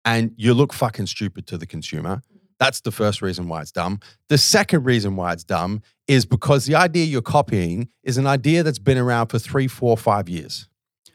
[0.03, 2.21] And you look fucking stupid to the consumer.
[2.59, 3.99] That's the first reason why it's dumb.
[4.29, 8.63] The second reason why it's dumb is because the idea you're copying is an idea
[8.63, 10.67] that's been around for three, four, five years.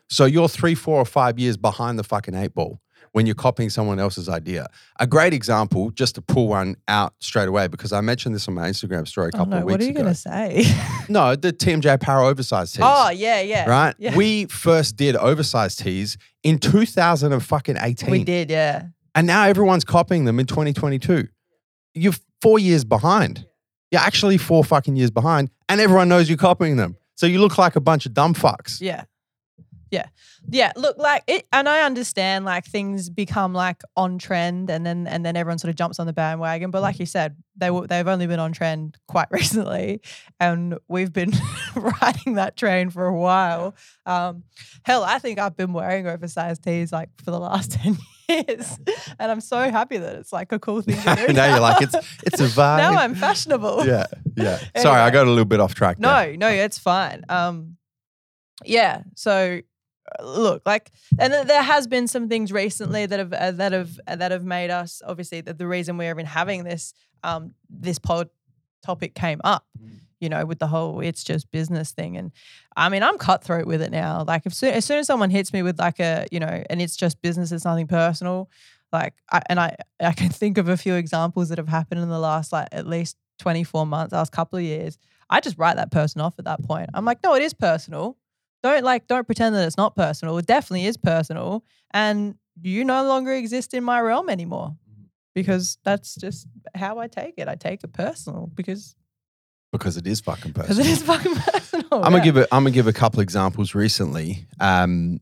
[0.09, 2.81] So you're three, four, or five years behind the fucking eight ball
[3.17, 4.67] when you're copying someone else's idea.
[5.01, 8.53] A great example, just to pull one out straight away, because I mentioned this on
[8.53, 9.79] my Instagram story a oh couple no, of weeks ago.
[9.79, 10.65] what are you gonna say?
[11.09, 12.85] No, the TMJ Apparel oversized tees.
[12.85, 13.71] oh yeah, yeah.
[13.71, 13.95] right?
[13.99, 14.15] Yeah.
[14.15, 18.11] We first did oversized tees in 2018.
[18.11, 18.89] we did, yeah.
[19.15, 21.27] And now everyone's copying them in 2022.
[21.95, 23.47] You're four years behind.
[23.91, 26.99] You're actually four fucking years behind, and everyone knows you're copying them.
[27.15, 28.79] So you look like a bunch of dumb fucks.
[28.79, 29.05] Yeah.
[29.91, 30.07] Yeah.
[30.49, 30.73] Yeah.
[30.77, 35.25] Look, like it and I understand like things become like on trend and then and
[35.25, 36.71] then everyone sort of jumps on the bandwagon.
[36.71, 40.01] But like you said, they were they've only been on trend quite recently.
[40.41, 41.33] And we've been
[41.77, 43.77] riding that train for a while.
[44.07, 44.43] Um,
[44.85, 47.97] hell, I think I've been wearing oversized tees like for the last 10
[48.29, 48.79] years.
[49.21, 51.33] And I'm so happy that it's like a cool thing to do.
[51.33, 51.95] now you're like, it's
[52.25, 52.79] it's a vibe.
[52.79, 53.87] now I'm fashionable.
[53.87, 54.59] yeah, yeah.
[54.77, 55.99] Sorry, I got a little bit off track.
[55.99, 56.33] there.
[56.33, 57.25] No, no, it's fine.
[57.29, 57.77] Um,
[58.65, 59.03] yeah.
[59.15, 59.61] So,
[60.23, 64.17] look, like, and there has been some things recently that have uh, that have uh,
[64.17, 68.31] that have made us obviously that the reason we're even having this um this pod
[68.83, 69.67] topic came up.
[70.19, 72.33] You know, with the whole it's just business thing, and
[72.75, 74.25] I mean, I'm cutthroat with it now.
[74.27, 76.81] Like, if soon, as soon as someone hits me with like a, you know, and
[76.81, 78.49] it's just business, it's nothing personal.
[78.93, 82.09] Like, I, and I, I can think of a few examples that have happened in
[82.09, 84.99] the last like at least 24 months, last couple of years.
[85.29, 86.89] I just write that person off at that point.
[86.95, 88.17] I'm like, no, it is personal.
[88.67, 90.37] Don't like, don't pretend that it's not personal.
[90.39, 94.77] It definitely is personal, and you no longer exist in my realm anymore
[95.35, 97.47] because that's just how I take it.
[97.47, 98.97] I take it personal because
[99.71, 100.87] because it is fucking because personal.
[100.87, 101.87] it is fucking personal.
[101.93, 102.25] I'm gonna yeah.
[102.25, 102.49] give it.
[102.51, 104.47] I'm gonna give a couple examples recently.
[104.59, 105.21] Um,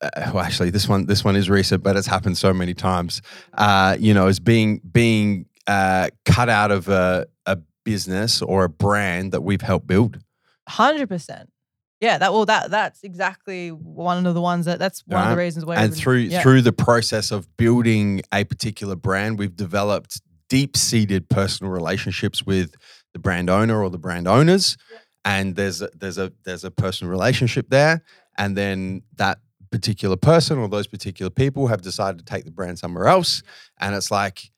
[0.00, 3.20] uh, well, actually, this one this one is recent, but it's happened so many times.
[3.52, 8.68] Uh, you know, as being being uh, cut out of a, a business or a
[8.68, 10.20] brand that we've helped build.
[10.68, 11.50] Hundred percent.
[12.00, 15.36] Yeah, that well, that that's exactly one of the ones that that's one of the
[15.36, 15.76] reasons why.
[15.76, 16.42] and through yeah.
[16.42, 22.74] through the process of building a particular brand, we've developed deep seated personal relationships with
[23.12, 24.76] the brand owner or the brand owners,
[25.24, 28.04] and there's a, there's a there's a personal relationship there,
[28.36, 29.38] and then that
[29.72, 33.42] particular person or those particular people have decided to take the brand somewhere else,
[33.80, 34.50] and it's like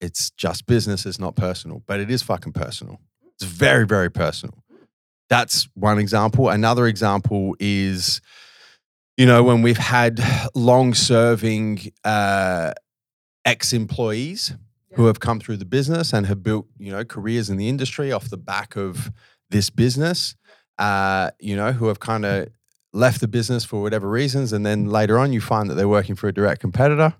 [0.00, 3.00] it's just business, it's not personal, but it is fucking personal.
[3.34, 4.63] It's very very personal.
[5.30, 6.48] That's one example.
[6.48, 8.20] Another example is
[9.16, 10.20] you know, when we've had
[10.54, 12.72] long serving uh,
[13.44, 14.54] ex employees
[14.94, 18.12] who have come through the business and have built, you know, careers in the industry
[18.12, 19.12] off the back of
[19.50, 20.36] this business,
[20.78, 22.48] uh, you know, who have kind of
[22.92, 24.52] left the business for whatever reasons.
[24.52, 27.14] And then later on, you find that they're working for a direct competitor.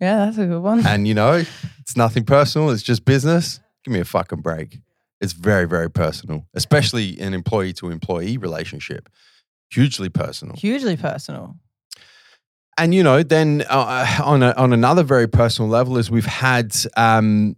[0.00, 0.86] yeah, that's a good one.
[0.86, 1.44] And, you know,
[1.80, 3.60] it's nothing personal, it's just business.
[3.84, 4.80] Give me a fucking break.
[5.20, 9.08] It's very, very personal, especially an employee to employee relationship.
[9.70, 10.56] Hugely personal.
[10.56, 11.56] Hugely personal.
[12.78, 16.74] and you know, then uh, on a, on another very personal level, is we've had
[16.96, 17.56] um,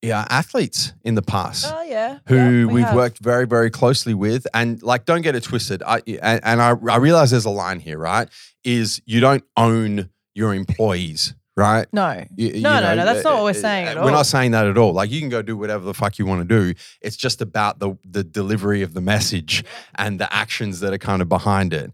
[0.00, 2.18] yeah athletes in the past Oh yeah.
[2.26, 2.94] who Yeah, we we've have.
[2.96, 5.82] worked very very closely with, and like don't get it twisted.
[5.82, 8.28] I and, and I I realize there's a line here, right?
[8.64, 11.86] Is you don't own your employees, right?
[11.92, 12.24] No.
[12.36, 14.04] You- you No, no, know, no, that's not what we're uh, saying at all.
[14.04, 14.92] We're not saying that at all.
[14.92, 16.74] Like you can go do whatever the fuck you want to do.
[17.00, 19.64] It's just about the the delivery of the message
[19.96, 21.92] and the actions that are kind of behind it,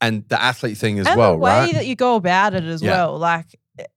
[0.00, 1.74] and the athlete thing as and well, the way right?
[1.74, 2.90] that you go about it as Yeah.
[2.92, 3.18] well.
[3.18, 3.46] Like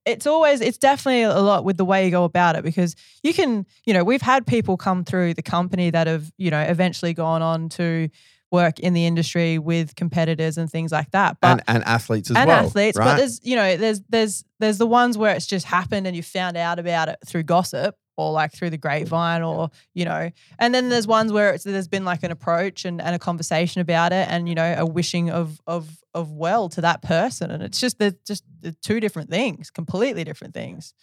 [0.04, 3.32] it's always it's definitely a lot with the way you go about it because you
[3.32, 7.14] can you know we've had people come through the company that have you know eventually
[7.14, 8.08] gone on to
[8.50, 12.36] work in the industry with competitors and things like that but and, and athletes as
[12.36, 13.04] and well, And athletes right?
[13.04, 16.22] but there's you know there's there's there's the ones where it's just happened and you
[16.22, 20.74] found out about it through gossip or like through the grapevine or you know and
[20.74, 24.12] then there's ones where it's there's been like an approach and, and a conversation about
[24.12, 27.78] it and you know a wishing of of of well to that person and it's
[27.78, 30.94] just they're just the two different things completely different things.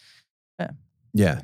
[0.60, 0.72] Yeah,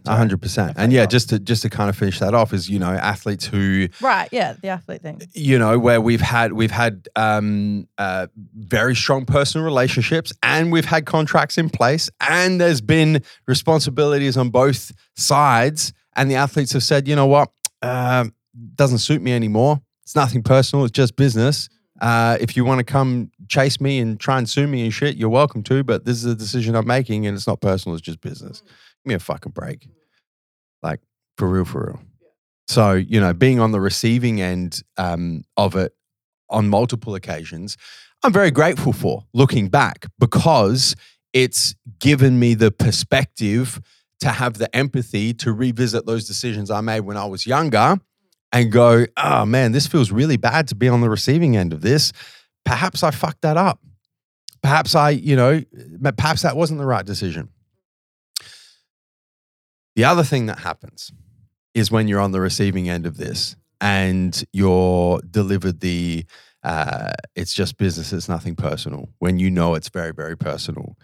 [0.06, 0.18] Sorry.
[0.18, 0.74] hundred percent.
[0.78, 3.46] And yeah, just to just to kind of finish that off is you know athletes
[3.46, 8.28] who right yeah the athlete thing you know where we've had we've had um, uh,
[8.56, 14.50] very strong personal relationships and we've had contracts in place and there's been responsibilities on
[14.50, 17.50] both sides and the athletes have said you know what
[17.82, 18.34] um,
[18.76, 19.82] doesn't suit me anymore.
[20.04, 20.86] It's nothing personal.
[20.86, 21.70] It's just business.
[22.02, 25.16] Uh, if you want to come chase me and try and sue me and shit,
[25.18, 25.84] you're welcome to.
[25.84, 27.96] But this is a decision I'm making, and it's not personal.
[27.96, 28.64] It's just business.
[28.64, 29.88] Give me a fucking break.
[30.84, 31.00] Like
[31.38, 32.02] for real, for real.
[32.68, 35.94] So you know, being on the receiving end um, of it
[36.50, 37.78] on multiple occasions,
[38.24, 40.96] I'm very grateful for looking back because
[41.34, 43.82] it's given me the perspective
[44.20, 47.98] to have the empathy to revisit those decisions I made when I was younger
[48.52, 51.82] and go, oh man, this feels really bad to be on the receiving end of
[51.82, 52.12] this.
[52.66, 53.80] Perhaps I fucked that up.
[54.62, 55.64] Perhaps I, you know,
[56.18, 57.50] perhaps that wasn't the right decision.
[60.02, 61.12] The other thing that happens
[61.76, 66.26] is when you're on the receiving end of this and you're delivered the,
[66.64, 70.98] uh, it's just business, it's nothing personal, when you know it's very, very personal.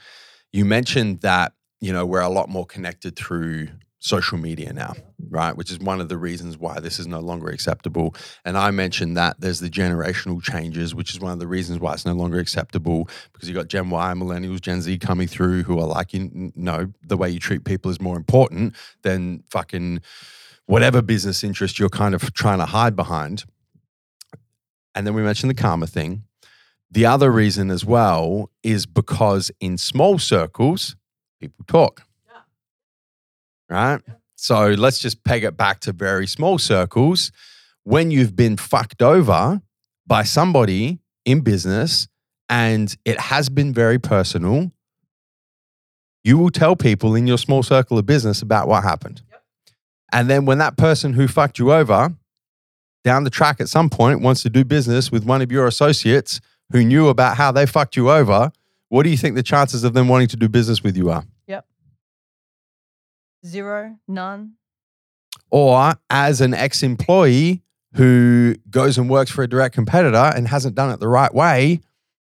[0.51, 3.67] You mentioned that, you know, we're a lot more connected through
[4.07, 4.93] social media now,
[5.29, 5.55] right?
[5.55, 8.15] Which is one of the reasons why this is no longer acceptable.
[8.45, 11.93] And I mentioned that there's the generational changes, which is one of the reasons why
[11.93, 15.79] it's no longer acceptable because you've got Gen Y, millennials, Gen Z coming through who
[15.79, 20.01] are like, you know, the way you treat people is more important than fucking
[20.65, 23.45] whatever business interest you're kind of trying to hide behind.
[24.95, 26.23] And then we mentioned the karma thing.
[26.89, 30.95] The other reason as well is because in small circles,
[31.39, 32.06] people talk.
[33.69, 34.01] Right?
[34.35, 37.31] So let's just peg it back to very small circles.
[37.83, 39.61] When you've been fucked over
[40.05, 42.07] by somebody in business
[42.49, 44.71] and it has been very personal,
[46.23, 49.21] you will tell people in your small circle of business about what happened.
[50.11, 52.13] And then when that person who fucked you over
[53.03, 56.41] down the track at some point wants to do business with one of your associates
[56.71, 58.51] who knew about how they fucked you over,
[58.89, 61.23] what do you think the chances of them wanting to do business with you are?
[63.45, 64.53] Zero none
[65.51, 67.61] Or as an ex employee
[67.93, 71.79] who goes and works for a direct competitor and hasn't done it the right way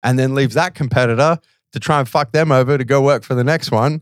[0.04, 1.38] and then leaves that competitor
[1.74, 4.02] to try and fuck them over to go work for the next one,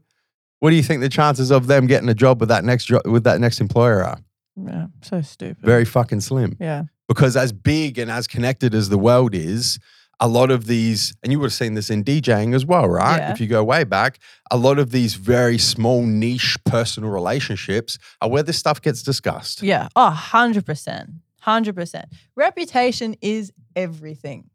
[0.60, 3.06] what do you think the chances of them getting a job with that next job
[3.06, 4.18] with that next employer are?
[4.66, 6.58] yeah so stupid Very fucking slim.
[6.60, 9.80] yeah because as big and as connected as the world is,
[10.19, 13.17] a lot of these, and you would have seen this in DJing as well, right?
[13.17, 13.32] Yeah.
[13.32, 14.19] If you go way back,
[14.51, 19.63] a lot of these very small niche personal relationships are where this stuff gets discussed.
[19.63, 19.88] Yeah.
[19.95, 21.13] Oh, 100%.
[21.45, 22.03] 100%.
[22.36, 24.49] Reputation is everything.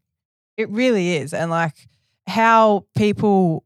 [0.57, 1.33] It really is.
[1.33, 1.87] And like
[2.27, 3.63] how people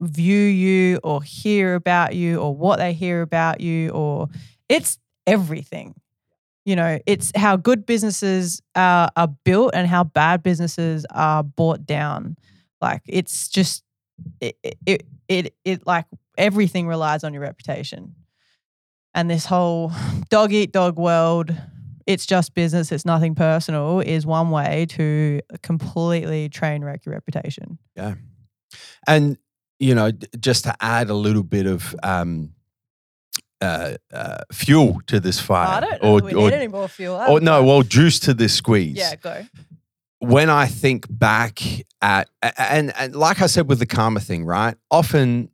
[0.00, 4.28] view you or hear about you or what they hear about you or
[4.68, 5.94] it's everything.
[6.64, 11.84] You know, it's how good businesses are, are built and how bad businesses are bought
[11.84, 12.36] down.
[12.80, 13.84] Like it's just
[14.40, 16.06] it it, it, it like
[16.38, 18.14] everything relies on your reputation
[19.14, 19.92] and this whole
[20.28, 21.54] dog eat dog world
[22.06, 27.78] it's just business it's nothing personal is one way to completely train wreck your reputation
[27.96, 28.14] Yeah.
[29.06, 29.38] And,
[29.78, 32.53] you know, just to add a little bit of um,
[33.64, 35.68] uh, uh, fuel to this fire.
[35.68, 38.34] i don't know or, we or, need any more fuel or no, well, juice to
[38.34, 38.96] this squeeze.
[38.96, 39.44] yeah go
[40.24, 41.60] when I think back
[42.00, 44.76] at and and like I said with the karma thing, right?
[44.90, 45.50] Often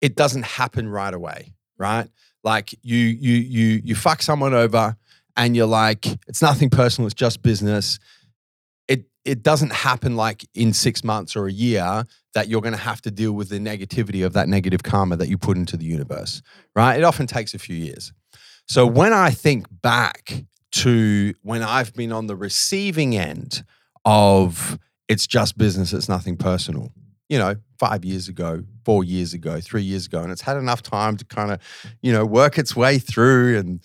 [0.00, 2.08] it doesn't happen right away, right?
[2.44, 4.96] Like you you you you fuck someone over
[5.36, 7.98] and you're like, it's nothing personal, it's just business.
[9.28, 12.04] It doesn't happen like in six months or a year
[12.34, 15.28] that you're going to have to deal with the negativity of that negative karma that
[15.28, 16.42] you put into the universe,
[16.74, 16.96] right?
[16.96, 18.12] It often takes a few years.
[18.66, 23.64] So when I think back to when I've been on the receiving end
[24.04, 26.92] of it's just business, it's nothing personal,
[27.28, 30.82] you know, five years ago, four years ago, three years ago, and it's had enough
[30.82, 31.60] time to kind of,
[32.02, 33.80] you know, work its way through and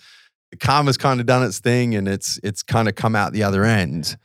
[0.50, 3.42] the karma's kind of done its thing and it's it's kind of come out the
[3.42, 4.16] other end.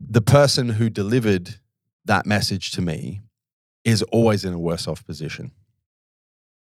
[0.00, 1.56] The person who delivered
[2.04, 3.20] that message to me
[3.84, 5.52] is always in a worse off position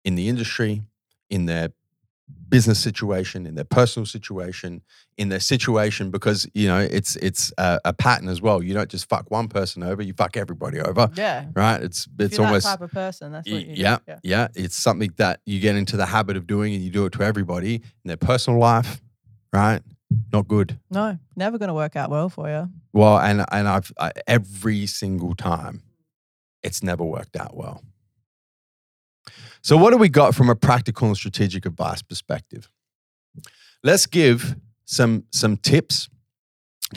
[0.04, 0.82] in the industry,
[1.28, 1.70] in their
[2.48, 4.82] business situation, in their personal situation,
[5.18, 8.62] in their situation, because you know it's it's a, a pattern as well.
[8.62, 11.46] You don't just fuck one person over; you fuck everybody over, Yeah.
[11.54, 11.82] right?
[11.82, 13.32] It's it's almost that type of person.
[13.32, 14.14] That's what you yeah, do.
[14.22, 14.48] yeah.
[14.54, 17.22] It's something that you get into the habit of doing and you do it to
[17.22, 19.00] everybody in their personal life,
[19.52, 19.82] right?
[20.32, 20.78] Not good.
[20.90, 22.70] No, never going to work out well for you.
[22.92, 25.82] Well, and and I've I, every single time,
[26.62, 27.82] it's never worked out well.
[29.62, 32.70] So, what do we got from a practical and strategic advice perspective?
[33.82, 36.08] Let's give some some tips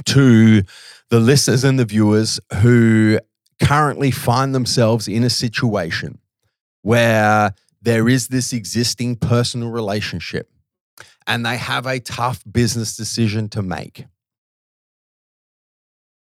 [0.06, 0.62] to
[1.10, 3.20] the listeners and the viewers who
[3.62, 6.20] currently find themselves in a situation
[6.84, 10.52] where there is this existing personal relationship
[11.30, 14.06] and they have a tough business decision to make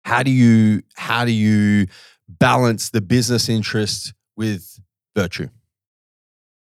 [0.04, 1.86] how do you how do you
[2.28, 4.80] balance the business interest with
[5.14, 5.48] virtue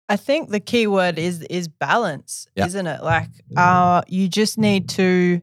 [0.08, 2.66] I think the key word is is balance, Yeah.
[2.66, 3.02] isn't it?
[3.02, 5.40] Like, uh, you just need to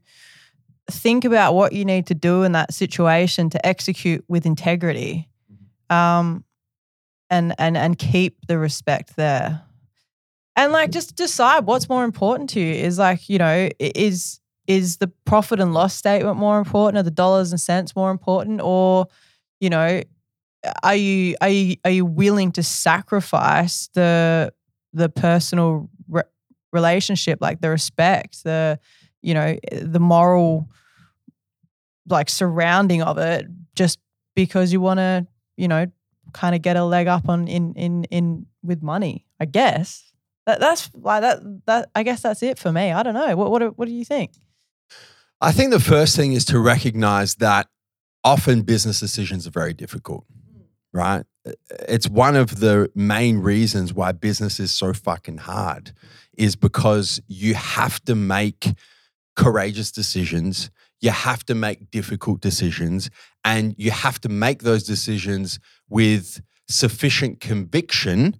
[0.91, 5.27] think about what you need to do in that situation to execute with integrity,
[5.89, 6.43] um,
[7.31, 9.63] and and and keep the respect there,
[10.55, 10.93] and like mm-hmm.
[10.93, 12.73] just decide what's more important to you.
[12.73, 16.97] Is like you know is is the profit and loss statement more important?
[16.97, 19.07] Are the dollars and cents more important, or
[19.59, 20.01] you know
[20.83, 24.53] are you are you are you willing to sacrifice the
[24.93, 26.23] the personal re-
[26.71, 28.79] relationship like the respect the
[29.21, 30.69] you know the moral
[32.07, 33.99] like surrounding of it just
[34.35, 35.25] because you want to
[35.57, 35.85] you know
[36.33, 40.10] kind of get a leg up on in in in with money i guess
[40.45, 42.91] that that's like that that i guess that's it for me.
[42.91, 43.35] I don't know.
[43.35, 44.31] What what what do you think?
[45.39, 47.67] I think the first thing is to recognize that
[48.23, 50.63] often business decisions are very difficult mm.
[50.93, 51.25] right?
[51.89, 55.91] It's one of the main reasons why business is so fucking hard
[56.37, 58.67] is because you have to make
[59.35, 60.69] courageous decisions
[61.01, 63.09] you have to make difficult decisions
[63.43, 68.39] and you have to make those decisions with sufficient conviction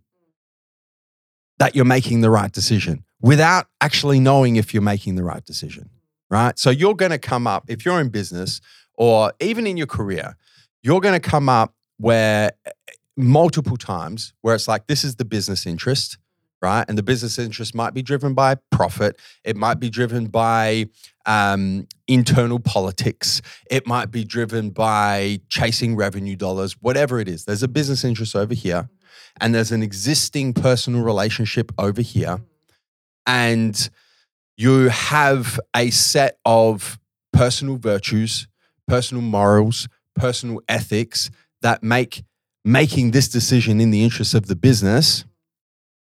[1.62, 5.88] that you're making the right decision without actually knowing if you're making the right decision
[6.32, 6.58] right?
[6.58, 8.62] So you're going to come up if you're in business
[8.96, 10.36] or even in your career
[10.82, 12.72] you're going to come up where eh,
[13.16, 16.18] multiple times where it's like this is the business interest
[16.64, 16.86] right?
[16.88, 19.20] And the business interest might be driven by profit.
[19.44, 20.86] It might be driven by
[21.26, 23.42] um, internal politics.
[23.70, 27.46] It might be driven by chasing revenue dollars whatever it is.
[27.46, 28.90] There's a business interest over here
[29.40, 32.40] and there's an existing personal relationship over here
[33.26, 33.90] and
[34.58, 37.00] you have a set of
[37.34, 38.48] personal virtues
[38.88, 41.30] personal morals personal ethics
[41.62, 42.24] that make
[42.64, 45.26] making this decision in the interest of the business,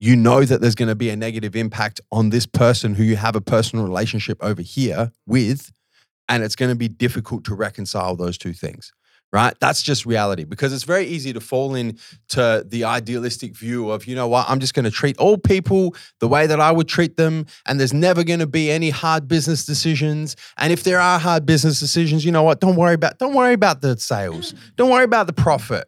[0.00, 3.16] you know that there's going to be a negative impact on this person who you
[3.16, 5.72] have a personal relationship over here with,
[6.28, 8.92] and it's going to be difficult to reconcile those two things.
[9.36, 9.54] Right?
[9.60, 14.14] That's just reality because it's very easy to fall into the idealistic view of, you
[14.14, 17.18] know what, I'm just going to treat all people the way that I would treat
[17.18, 20.36] them, and there's never going to be any hard business decisions.
[20.56, 23.52] And if there are hard business decisions, you know what, don't worry about don't worry
[23.52, 24.54] about the sales.
[24.76, 25.86] Don't worry about the profit.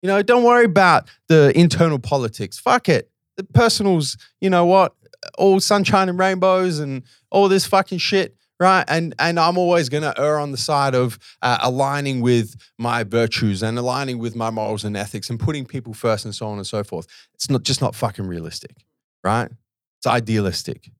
[0.00, 2.58] You know, don't worry about the internal politics.
[2.58, 3.10] Fuck it.
[3.36, 4.94] The personals, you know what?
[5.36, 8.84] All sunshine and rainbows and all this fucking shit, right?
[8.88, 13.62] And and I'm always gonna err on the side of uh, aligning with my virtues
[13.62, 16.66] and aligning with my morals and ethics and putting people first and so on and
[16.66, 17.06] so forth.
[17.34, 18.84] It's not just not fucking realistic,
[19.24, 19.50] right?
[19.98, 20.90] It's idealistic.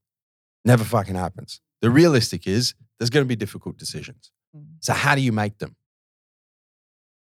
[0.65, 1.61] Never fucking happens.
[1.81, 4.31] The realistic is there's gonna be difficult decisions.
[4.79, 5.75] So how do you make them?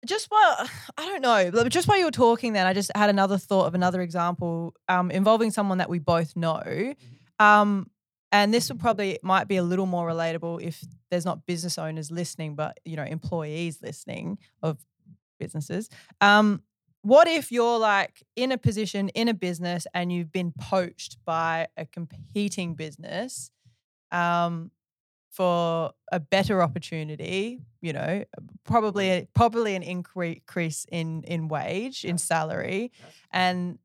[0.06, 0.68] just while
[0.98, 3.68] I don't know, but just while you were talking, then I just had another thought
[3.68, 6.94] of another example um, involving someone that we both know.
[7.40, 7.90] Um,
[8.34, 12.10] and this would probably might be a little more relatable if there's not business owners
[12.10, 14.84] listening, but you know, employees listening of
[15.40, 15.88] businesses.
[16.20, 16.64] Um,
[17.04, 21.68] what if you're like in a position in a business and you've been poached by
[21.78, 23.52] a competing business?
[24.12, 24.72] Um,
[25.30, 28.24] for a better opportunity, you know,
[28.66, 32.92] probably probably an increase in in wage, in salary,
[33.32, 33.80] and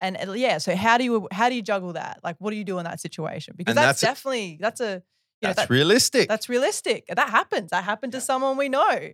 [0.00, 0.58] and uh, yeah.
[0.58, 2.20] So how do you how do you juggle that?
[2.22, 3.54] Like, what do you do in that situation?
[3.56, 5.02] Because that's, that's a- definitely that's a
[5.40, 6.28] you know, That's that- realistic.
[6.28, 7.06] that's realistic.
[7.08, 7.70] That happens.
[7.70, 9.10] That happened to someone we know.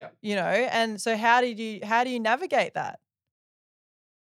[0.00, 0.08] Yeah.
[0.22, 2.98] You know, and so how did you how do you navigate that?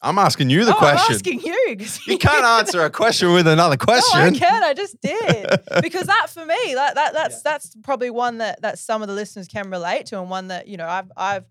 [0.03, 1.05] I'm asking you the oh, question.
[1.09, 1.77] I'm asking you.
[2.07, 4.19] you can't answer a question with another question.
[4.19, 4.65] No, I can.
[4.65, 5.47] I just did
[5.83, 9.15] because that for me, that, that that's that's probably one that that some of the
[9.15, 11.45] listeners can relate to, and one that you know I've I've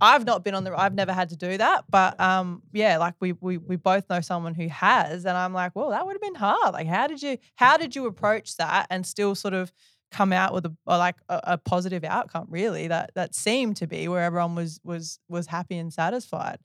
[0.00, 3.14] I've not been on the I've never had to do that, but um yeah, like
[3.20, 6.22] we we we both know someone who has, and I'm like, well, that would have
[6.22, 6.72] been hard.
[6.74, 9.72] Like, how did you how did you approach that and still sort of
[10.10, 12.46] come out with a, like a, a positive outcome?
[12.50, 16.58] Really, that that seemed to be where everyone was was was happy and satisfied.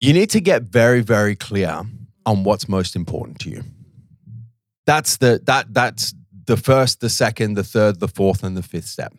[0.00, 1.82] you need to get very, very clear
[2.26, 3.64] on what's most important to you.
[4.86, 6.14] That's the that that's
[6.46, 9.12] the first, the second, the third, the fourth, and the fifth step.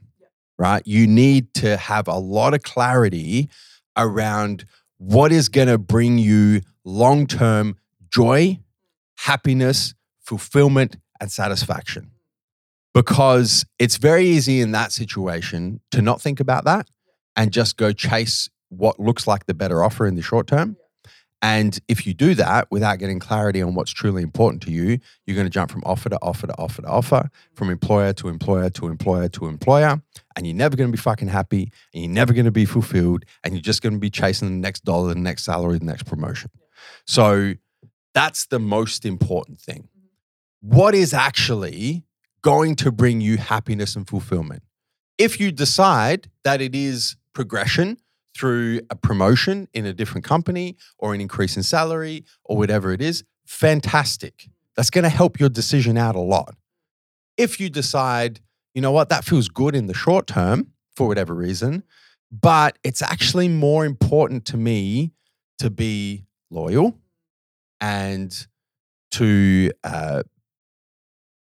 [0.61, 0.85] Right?
[0.85, 3.49] You need to have a lot of clarity
[3.97, 4.65] around
[4.99, 7.77] what is going to bring you long-term
[8.11, 8.59] joy,
[9.17, 12.11] happiness, fulfillment, and satisfaction.
[12.93, 16.87] Because it's very easy in that situation to not think about that
[17.35, 20.77] and just go chase what looks like the better offer in the short term.
[21.41, 25.35] And if you do that without getting clarity on what's truly important to you, you're
[25.35, 28.69] going to jump from offer to offer to offer to offer, from employer to employer
[28.71, 30.01] to employer to employer.
[30.35, 33.25] And you're never going to be fucking happy and you're never going to be fulfilled.
[33.43, 36.03] And you're just going to be chasing the next dollar, the next salary, the next
[36.03, 36.51] promotion.
[37.07, 37.53] So
[38.13, 39.89] that's the most important thing.
[39.97, 40.75] Mm-hmm.
[40.77, 42.03] What is actually
[42.43, 44.63] going to bring you happiness and fulfillment?
[45.17, 47.97] If you decide that it is progression,
[48.35, 53.01] through a promotion in a different company or an increase in salary or whatever it
[53.01, 54.49] is, fantastic.
[54.75, 56.55] That's going to help your decision out a lot.
[57.37, 58.39] If you decide,
[58.73, 61.83] you know what, that feels good in the short term for whatever reason,
[62.31, 65.11] but it's actually more important to me
[65.59, 66.97] to be loyal
[67.79, 68.47] and
[69.11, 70.23] to uh,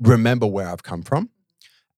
[0.01, 1.31] remember where I've come from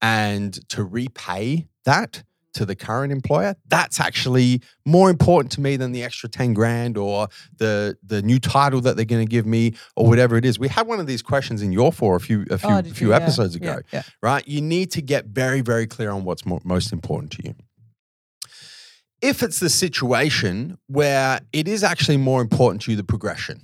[0.02, 2.22] and to repay that
[2.56, 6.96] to the current employer, that's actually more important to me than the extra 10 grand
[6.98, 7.28] or
[7.58, 10.58] the the new title that they're going to give me or whatever it is.
[10.58, 13.08] We had one of these questions in your for a few a few, Oh, few
[13.08, 13.14] you?
[13.14, 14.02] Episodes yeah, ago, yeah.
[14.22, 14.46] right?
[14.46, 17.54] You need to get very very clear on what's mo- most important to you.
[19.22, 23.60] If it's the situation where it is actually more important to you the progression,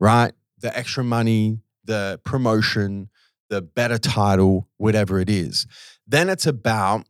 [0.00, 0.32] right?
[0.60, 3.08] The extra money, the promotion,
[3.48, 5.66] the better title, whatever it is,
[6.06, 7.06] then it's about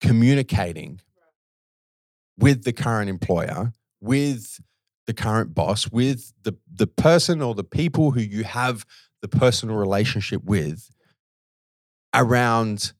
[0.00, 1.00] communicating
[2.38, 4.60] with the current employer, with
[5.06, 8.84] the current boss, with the, the person or the people who you have
[9.22, 10.90] the personal relationship with
[12.14, 12.92] around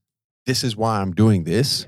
[0.47, 1.87] this is why I'm doing this.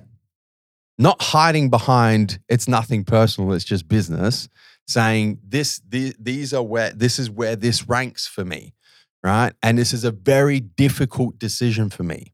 [0.99, 4.49] Not hiding behind it's nothing personal, it's just business.
[4.89, 8.75] Saying this, the, these are where this is where this ranks for me,
[9.23, 9.53] right?
[9.63, 12.33] And this is a very difficult decision for me.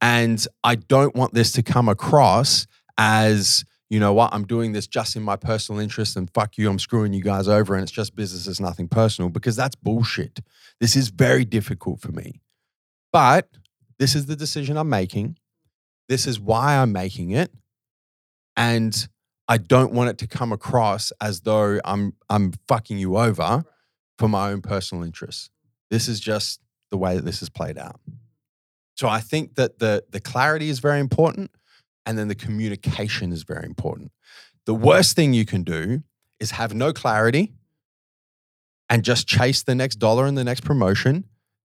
[0.00, 2.66] And I don't want this to come across
[2.98, 6.68] as, you know what, I'm doing this just in my personal interest and fuck you,
[6.68, 10.40] I'm screwing you guys over and it's just business, it's nothing personal because that's bullshit.
[10.80, 12.40] This is very difficult for me.
[13.12, 13.48] But
[13.98, 15.36] this is the decision I'm making.
[16.08, 17.52] This is why I'm making it.
[18.56, 19.08] And
[19.50, 23.64] I don't want it to come across as though I'm I'm fucking you over
[24.16, 25.50] for my own personal interests.
[25.90, 28.00] This is just the way that this is played out.
[29.00, 31.50] So I think that the the clarity is very important
[32.04, 34.12] and then the communication is very important.
[34.66, 36.02] The worst thing you can do
[36.38, 37.54] is have no clarity
[38.90, 41.24] and just chase the next dollar and the next promotion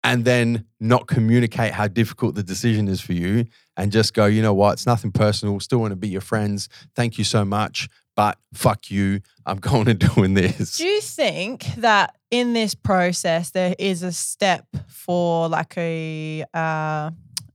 [0.02, 3.44] and then not communicate how difficult the decision is for you
[3.76, 6.70] and just go, you know what, it's nothing personal, still want to be your friends.
[6.96, 9.20] Thank you so much, but fuck you.
[9.44, 10.78] I'm going and doing this.
[10.78, 17.10] Do you think that in this process there is a step for like a uh,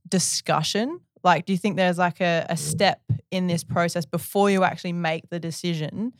[0.08, 1.00] discussion?
[1.24, 3.00] Like, do you think there's like a, a step
[3.30, 6.12] in this process before you actually make the decision,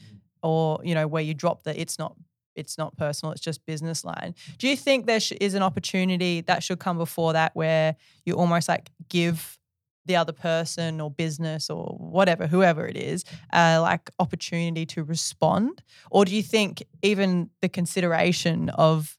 [0.42, 2.16] or you know, where you drop the it's not
[2.56, 4.34] it's not personal, it's just business line?
[4.58, 8.34] Do you think there sh- is an opportunity that should come before that where you
[8.34, 9.58] almost like give
[10.06, 15.82] the other person or business or whatever, whoever it is, uh, like opportunity to respond?
[16.10, 19.16] Or do you think even the consideration of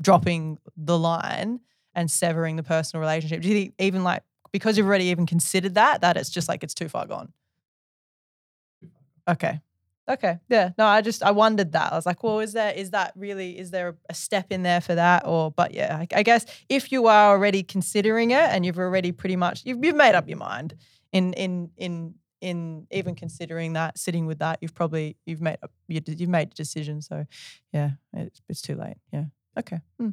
[0.00, 1.60] dropping the line
[1.94, 4.22] and severing the personal relationship, do you think even like
[4.52, 7.32] because you've already even considered that, that it's just like it's too far gone?
[9.28, 9.60] Okay.
[10.08, 10.38] Okay.
[10.48, 10.70] Yeah.
[10.76, 11.92] No, I just I wondered that.
[11.92, 14.80] I was like, well, is there is that really is there a step in there
[14.80, 15.26] for that?
[15.26, 19.12] Or but yeah, I, I guess if you are already considering it and you've already
[19.12, 20.74] pretty much you've, you've made up your mind
[21.12, 25.70] in in in in even considering that sitting with that you've probably you've made up
[25.88, 27.24] you, you've made a decision so
[27.72, 29.24] yeah it's, it's too late yeah
[29.58, 30.10] okay Hmm.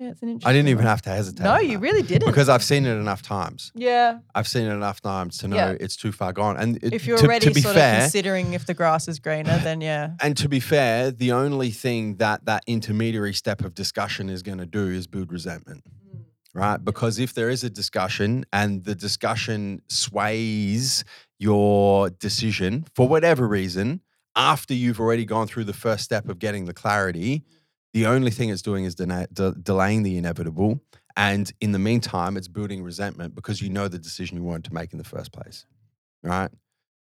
[0.00, 1.44] Yeah it's an interesting I didn't even have to hesitate.
[1.44, 1.78] no on you that.
[1.80, 3.70] really didn't because I've seen it enough times.
[3.74, 5.76] yeah I've seen it enough times to know Yeah.
[5.78, 6.56] it's too far gone.
[6.56, 9.06] And it- if you're to, already to be sort fair, of considering if the grass
[9.06, 13.62] is greener then yeah and to be fair, the only thing that that intermediary step
[13.64, 15.84] of discussion is going to do is build resentment.
[15.84, 16.24] Mm.
[16.52, 16.84] Right?
[16.84, 21.04] Because if there is a discussion and the discussion sways
[21.38, 24.00] your decision for whatever reason,
[24.36, 27.44] after you've already gone through the first step of getting the clarity,
[27.92, 30.80] the only thing it's doing is dena- de- delaying the inevitable.
[31.16, 34.74] And in the meantime, it's building resentment because you know the decision you wanted to
[34.74, 35.66] make in the first place.
[36.22, 36.50] Right?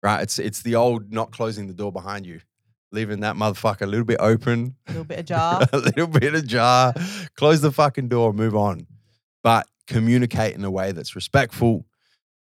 [0.02, 0.22] Right?
[0.22, 2.42] It's it's the old not closing the door behind you,
[2.92, 6.94] leaving that motherfucker a little bit open, a little bit ajar a little bit ajar,
[7.36, 8.86] close the fucking door, move on.
[9.44, 11.86] But communicate in a way that's respectful,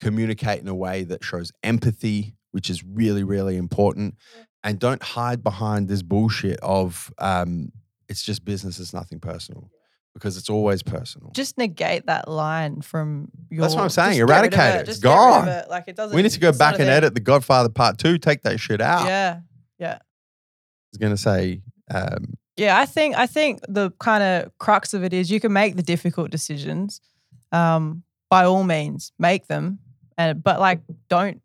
[0.01, 4.15] communicate in a way that shows empathy, which is really, really important.
[4.63, 7.73] And don't hide behind this bullshit of um,
[8.11, 9.71] it's just business, it's nothing personal.
[10.13, 11.31] Because it's always personal.
[11.31, 13.61] just negate that line from your.
[13.61, 14.89] That's what I'm saying, just get rid of eradicate it.
[14.89, 15.49] It's rid of gone.
[15.49, 15.71] it.
[15.71, 16.17] Like it doesn't.
[16.17, 19.07] we need to go back and edit The Godfather Part Two, take that shit out.
[19.07, 19.39] Yeah,
[19.79, 22.77] yeah, I was gonna say, um, yeah.
[22.77, 25.83] I think I think the kind of crux of it is you can make the
[25.83, 27.01] difficult decisions.
[27.53, 29.79] Um, by all means, make them,
[30.19, 31.41] and but like don't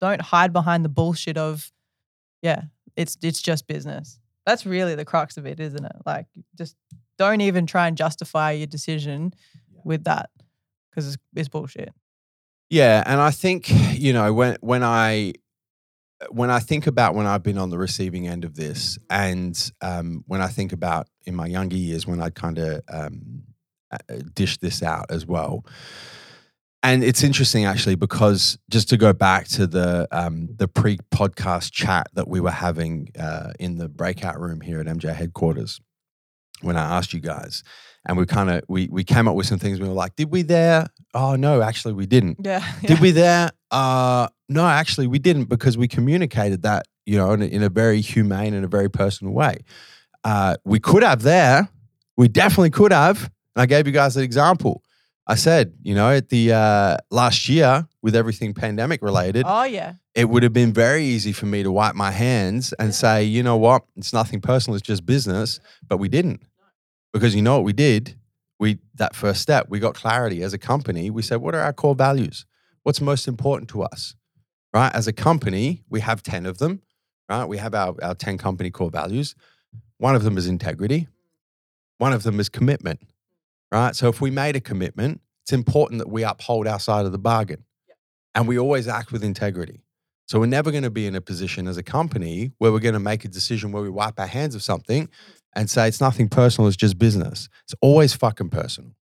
[0.00, 1.70] don't hide behind the bullshit of,
[2.40, 2.62] yeah,
[2.96, 4.19] it's it's just business.
[4.46, 5.96] That's really the crux of it, isn't it?
[6.04, 6.26] Like
[6.56, 6.76] just
[7.18, 9.32] don't even try and justify your decision
[9.84, 10.30] with that
[10.90, 11.92] because it's, it's bullshit.
[12.68, 15.34] Yeah, and I think you know when when I
[16.30, 20.24] when I think about when I've been on the receiving end of this, and um,
[20.26, 23.42] when I think about in my younger years when I kind of um,
[24.34, 25.64] dished this out as well.
[26.82, 31.72] And it's interesting actually because just to go back to the um, the pre podcast
[31.72, 35.80] chat that we were having uh, in the breakout room here at MJ headquarters,
[36.62, 37.62] when I asked you guys,
[38.06, 39.78] and we kind of we we came up with some things.
[39.78, 40.86] We were like, did we there?
[41.12, 42.38] Oh no, actually we didn't.
[42.42, 42.64] Yeah.
[42.86, 43.50] Did we there?
[43.70, 47.68] Uh, no, actually, we didn't because we communicated that, you know, in a, in a
[47.68, 49.58] very humane and a very personal way.
[50.24, 51.68] Uh, we could have there.
[52.16, 53.30] We definitely could have.
[53.54, 54.82] And I gave you guys an example.
[55.30, 59.94] I said, you know, at the uh, last year with everything pandemic related, Oh yeah.
[60.12, 63.44] it would have been very easy for me to wipe my hands and say, you
[63.44, 65.60] know what, it's nothing personal, it's just business.
[65.86, 66.42] But we didn't.
[67.12, 68.16] Because you know what we did?
[68.58, 71.10] We that first step, we got clarity as a company.
[71.10, 72.44] We said, what are our core values?
[72.82, 74.16] What's most important to us?
[74.74, 74.92] Right?
[74.92, 76.82] As a company, we have 10 of them,
[77.28, 77.44] right?
[77.44, 79.36] We have our, our 10 company core values.
[79.98, 81.06] One of them is integrity.
[81.98, 83.00] One of them is commitment.
[83.72, 83.94] Right?
[83.94, 87.18] So if we made a commitment, it's important that we uphold our side of the
[87.18, 87.64] bargain.
[88.34, 89.84] And we always act with integrity.
[90.26, 92.94] So we're never going to be in a position as a company where we're going
[92.94, 95.08] to make a decision where we wipe our hands of something
[95.56, 97.48] and say it's nothing personal, it's just business.
[97.64, 98.92] It's always fucking personal.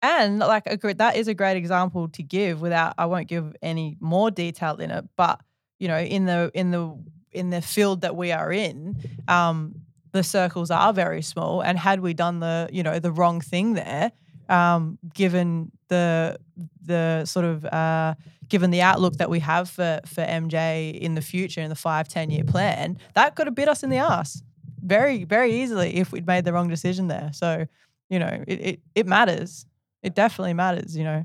[0.00, 3.96] And like a that is a great example to give without I won't give any
[4.00, 5.40] more detail in it, but
[5.78, 6.96] you know, in the in the
[7.32, 8.96] in the field that we are in,
[9.28, 9.74] um,
[10.16, 11.60] the circles are very small.
[11.60, 14.12] And had we done the, you know, the wrong thing there,
[14.48, 16.38] um, given the
[16.82, 18.14] the sort of uh,
[18.48, 22.08] given the outlook that we have for for MJ in the future in the five,
[22.08, 24.42] 10 year plan, that could have bit us in the ass
[24.82, 27.30] very, very easily if we'd made the wrong decision there.
[27.32, 27.66] So,
[28.08, 29.66] you know, it it, it matters
[30.06, 31.24] it definitely matters you know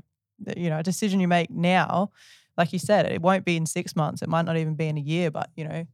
[0.56, 2.10] you know a decision you make now
[2.56, 4.96] like you said it won't be in six months it might not even be in
[4.98, 5.86] a year but you know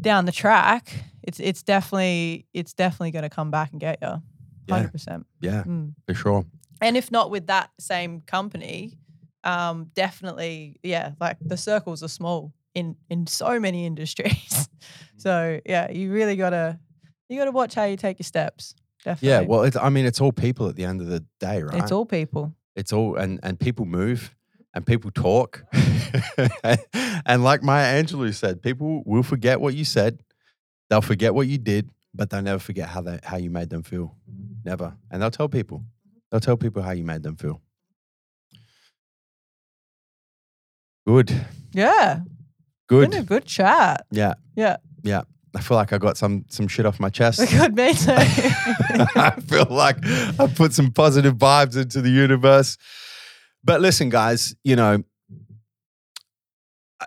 [0.00, 0.92] down the track
[1.22, 4.22] it's it's definitely it's definitely going to come back and get you
[4.68, 5.94] 100% Yeah, Mm.
[6.06, 6.44] for sure.
[6.80, 8.98] and if not with that same company
[9.44, 14.68] um definitely yeah like the circles are small in in so many industries.
[15.16, 16.78] So yeah you really gotta
[17.28, 18.74] you gotta watch how you take your steps
[19.04, 19.28] definitely.
[19.28, 21.82] Yeah, well, it's, I mean, it's all people at the end of the day, right?
[21.82, 22.54] it's all people.
[22.74, 24.34] It's all and and people move
[24.74, 25.64] and people talk.
[27.26, 30.20] And like maya angelou said people will forget what you said.
[30.90, 33.82] They'll forget what you did but they'll never forget how they how you made them
[33.82, 34.16] feel.
[34.64, 34.94] Never.
[35.10, 35.84] And they'll tell people.
[36.30, 37.60] They'll tell people how you made them feel.
[41.06, 41.46] Good.
[41.72, 42.20] Yeah.
[42.86, 43.10] Good.
[43.10, 44.06] Been a good chat.
[44.10, 44.34] Yeah.
[44.56, 44.76] Yeah.
[45.02, 45.22] Yeah.
[45.56, 47.38] I feel like i got some some shit off my chest.
[47.50, 48.12] Good me too.
[48.12, 52.76] I feel like I put some positive vibes into the universe.
[53.64, 55.02] But listen, guys, you know,
[57.00, 57.06] I-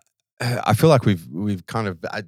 [0.68, 2.22] I feel like we've we've kind of uh,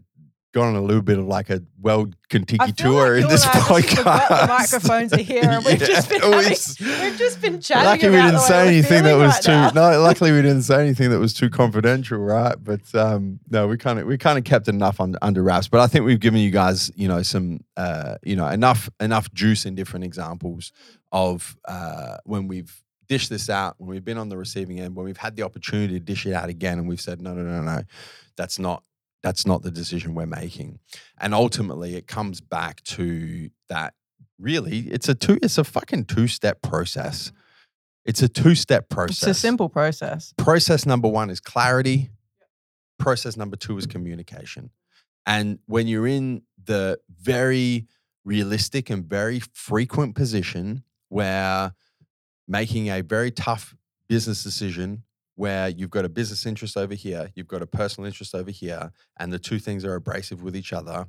[0.51, 3.45] gone on a little bit of like a world I Kentucky tour like in this
[3.45, 4.27] I podcast.
[4.29, 6.39] the microphones are here, and we've Yeah, just been having,
[7.03, 7.85] we've just been chatting.
[7.85, 9.51] Lucky we didn't say anything that was right too.
[9.51, 9.69] now.
[9.91, 12.55] No, luckily we didn't say anything that was too confidential, right?
[12.59, 15.67] But um, no, we kind of we kind of kept enough on, under wraps.
[15.67, 19.31] But I think we've given you guys, you know, some, uh, you know, enough enough
[19.33, 20.71] juice in different examples
[21.11, 25.05] of uh, when we've dished this out, when we've been on the receiving end, when
[25.05, 27.61] we've had the opportunity to dish it out again, and we've said, no, no, no,
[27.61, 27.81] no,
[28.37, 28.83] that's not
[29.21, 30.79] that's not the decision we're making.
[31.19, 33.93] And ultimately, it comes back to that.
[34.39, 35.37] Really, it's a two.
[35.41, 37.33] It's a fucking two step process.
[38.05, 39.27] It's a two step process.
[39.27, 40.33] It's a simple process.
[40.37, 42.09] process number one is clarity.
[42.97, 44.69] Process number two is communication.
[45.25, 47.87] And when you're in the very
[48.23, 51.73] realistic and very frequent position where
[52.49, 53.75] making a very tough
[54.09, 55.03] business decision
[55.35, 58.91] where you've got a business interest over here, you've got a personal interest over here,
[59.17, 61.05] and the two things are abrasive with each other,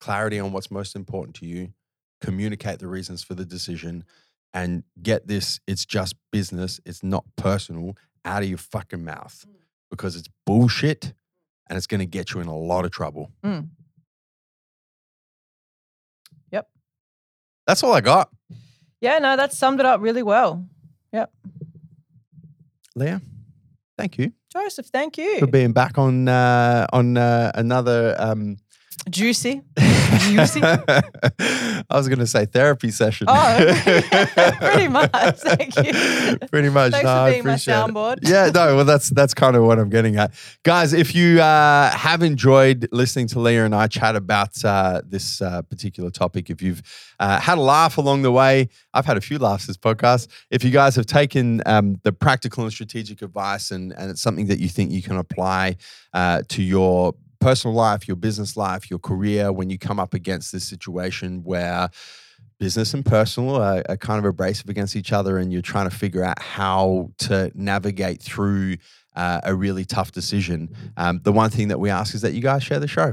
[0.00, 1.72] clarity on what's most important to you,
[2.20, 4.04] communicate the reasons for the decision,
[4.52, 7.94] and get this it's just business, it's not personal,
[8.24, 9.46] out of your fucking mouth
[9.90, 11.14] because it's bullshit
[11.68, 13.30] and it's going to get you in a lot of trouble.
[13.44, 13.68] Mm.
[16.50, 16.68] Yep.
[17.66, 18.30] That's all I got.
[19.04, 20.66] Yeah, no, that summed it up really well.
[21.12, 21.30] Yep.
[22.96, 23.20] Leah,
[23.98, 25.40] thank you Joseph, thank you.
[25.40, 28.56] for being back on uh, on uh, another um,
[29.10, 29.60] Juicy.
[31.90, 33.26] I was going to say therapy session.
[33.28, 33.82] Oh,
[34.60, 35.10] pretty much.
[35.38, 36.38] Thank you.
[36.48, 36.92] Pretty much.
[36.92, 38.28] Thanks no, for being my appreciate it.
[38.28, 40.92] Yeah, no, well, that's that's kind of what I'm getting at, guys.
[40.92, 45.62] If you uh, have enjoyed listening to Leah and I chat about uh, this uh,
[45.62, 46.82] particular topic, if you've
[47.18, 50.28] uh, had a laugh along the way, I've had a few laughs this podcast.
[50.50, 54.46] If you guys have taken um, the practical and strategic advice and and it's something
[54.46, 55.76] that you think you can apply
[56.12, 57.14] uh, to your
[57.44, 61.90] personal life, your business life, your career, when you come up against this situation where
[62.58, 65.94] business and personal are, are kind of abrasive against each other and you're trying to
[65.94, 68.76] figure out how to navigate through
[69.14, 72.40] uh, a really tough decision um, the one thing that we ask is that you
[72.40, 73.12] guys share the show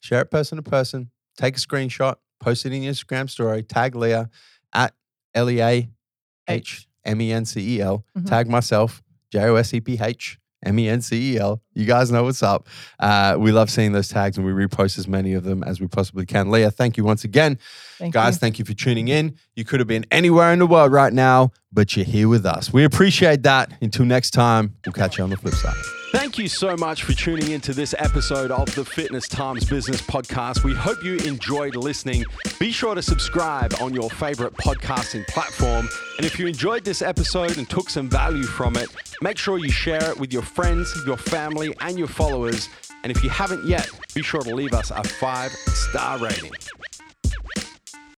[0.00, 3.94] share it person to person take a screenshot post it in your instagram story tag
[3.94, 4.28] leah
[4.74, 4.92] at
[5.34, 5.88] l-e-a-h
[6.48, 6.88] H.
[7.04, 8.26] m-e-n-c-e-l Mhm.
[8.28, 9.02] tag myself
[10.64, 11.60] j-o-s-e-p-h M-E-N-C-E-L.
[11.74, 12.68] You guys know what's up.
[12.98, 15.86] Uh, we love seeing those tags and we repost as many of them as we
[15.86, 16.50] possibly can.
[16.50, 17.58] Leah, thank you once again.
[17.98, 18.38] Thank Guys, you.
[18.40, 19.36] thank you for tuning in.
[19.54, 22.72] You could have been anywhere in the world right now, but you're here with us.
[22.72, 23.72] We appreciate that.
[23.80, 26.01] Until next time, we'll catch you on the flip side.
[26.12, 30.62] Thank you so much for tuning into this episode of the Fitness Times Business Podcast.
[30.62, 32.24] We hope you enjoyed listening.
[32.60, 35.88] Be sure to subscribe on your favorite podcasting platform.
[36.18, 38.90] And if you enjoyed this episode and took some value from it,
[39.22, 42.68] make sure you share it with your friends, your family, and your followers.
[43.04, 46.52] And if you haven't yet, be sure to leave us a five star rating.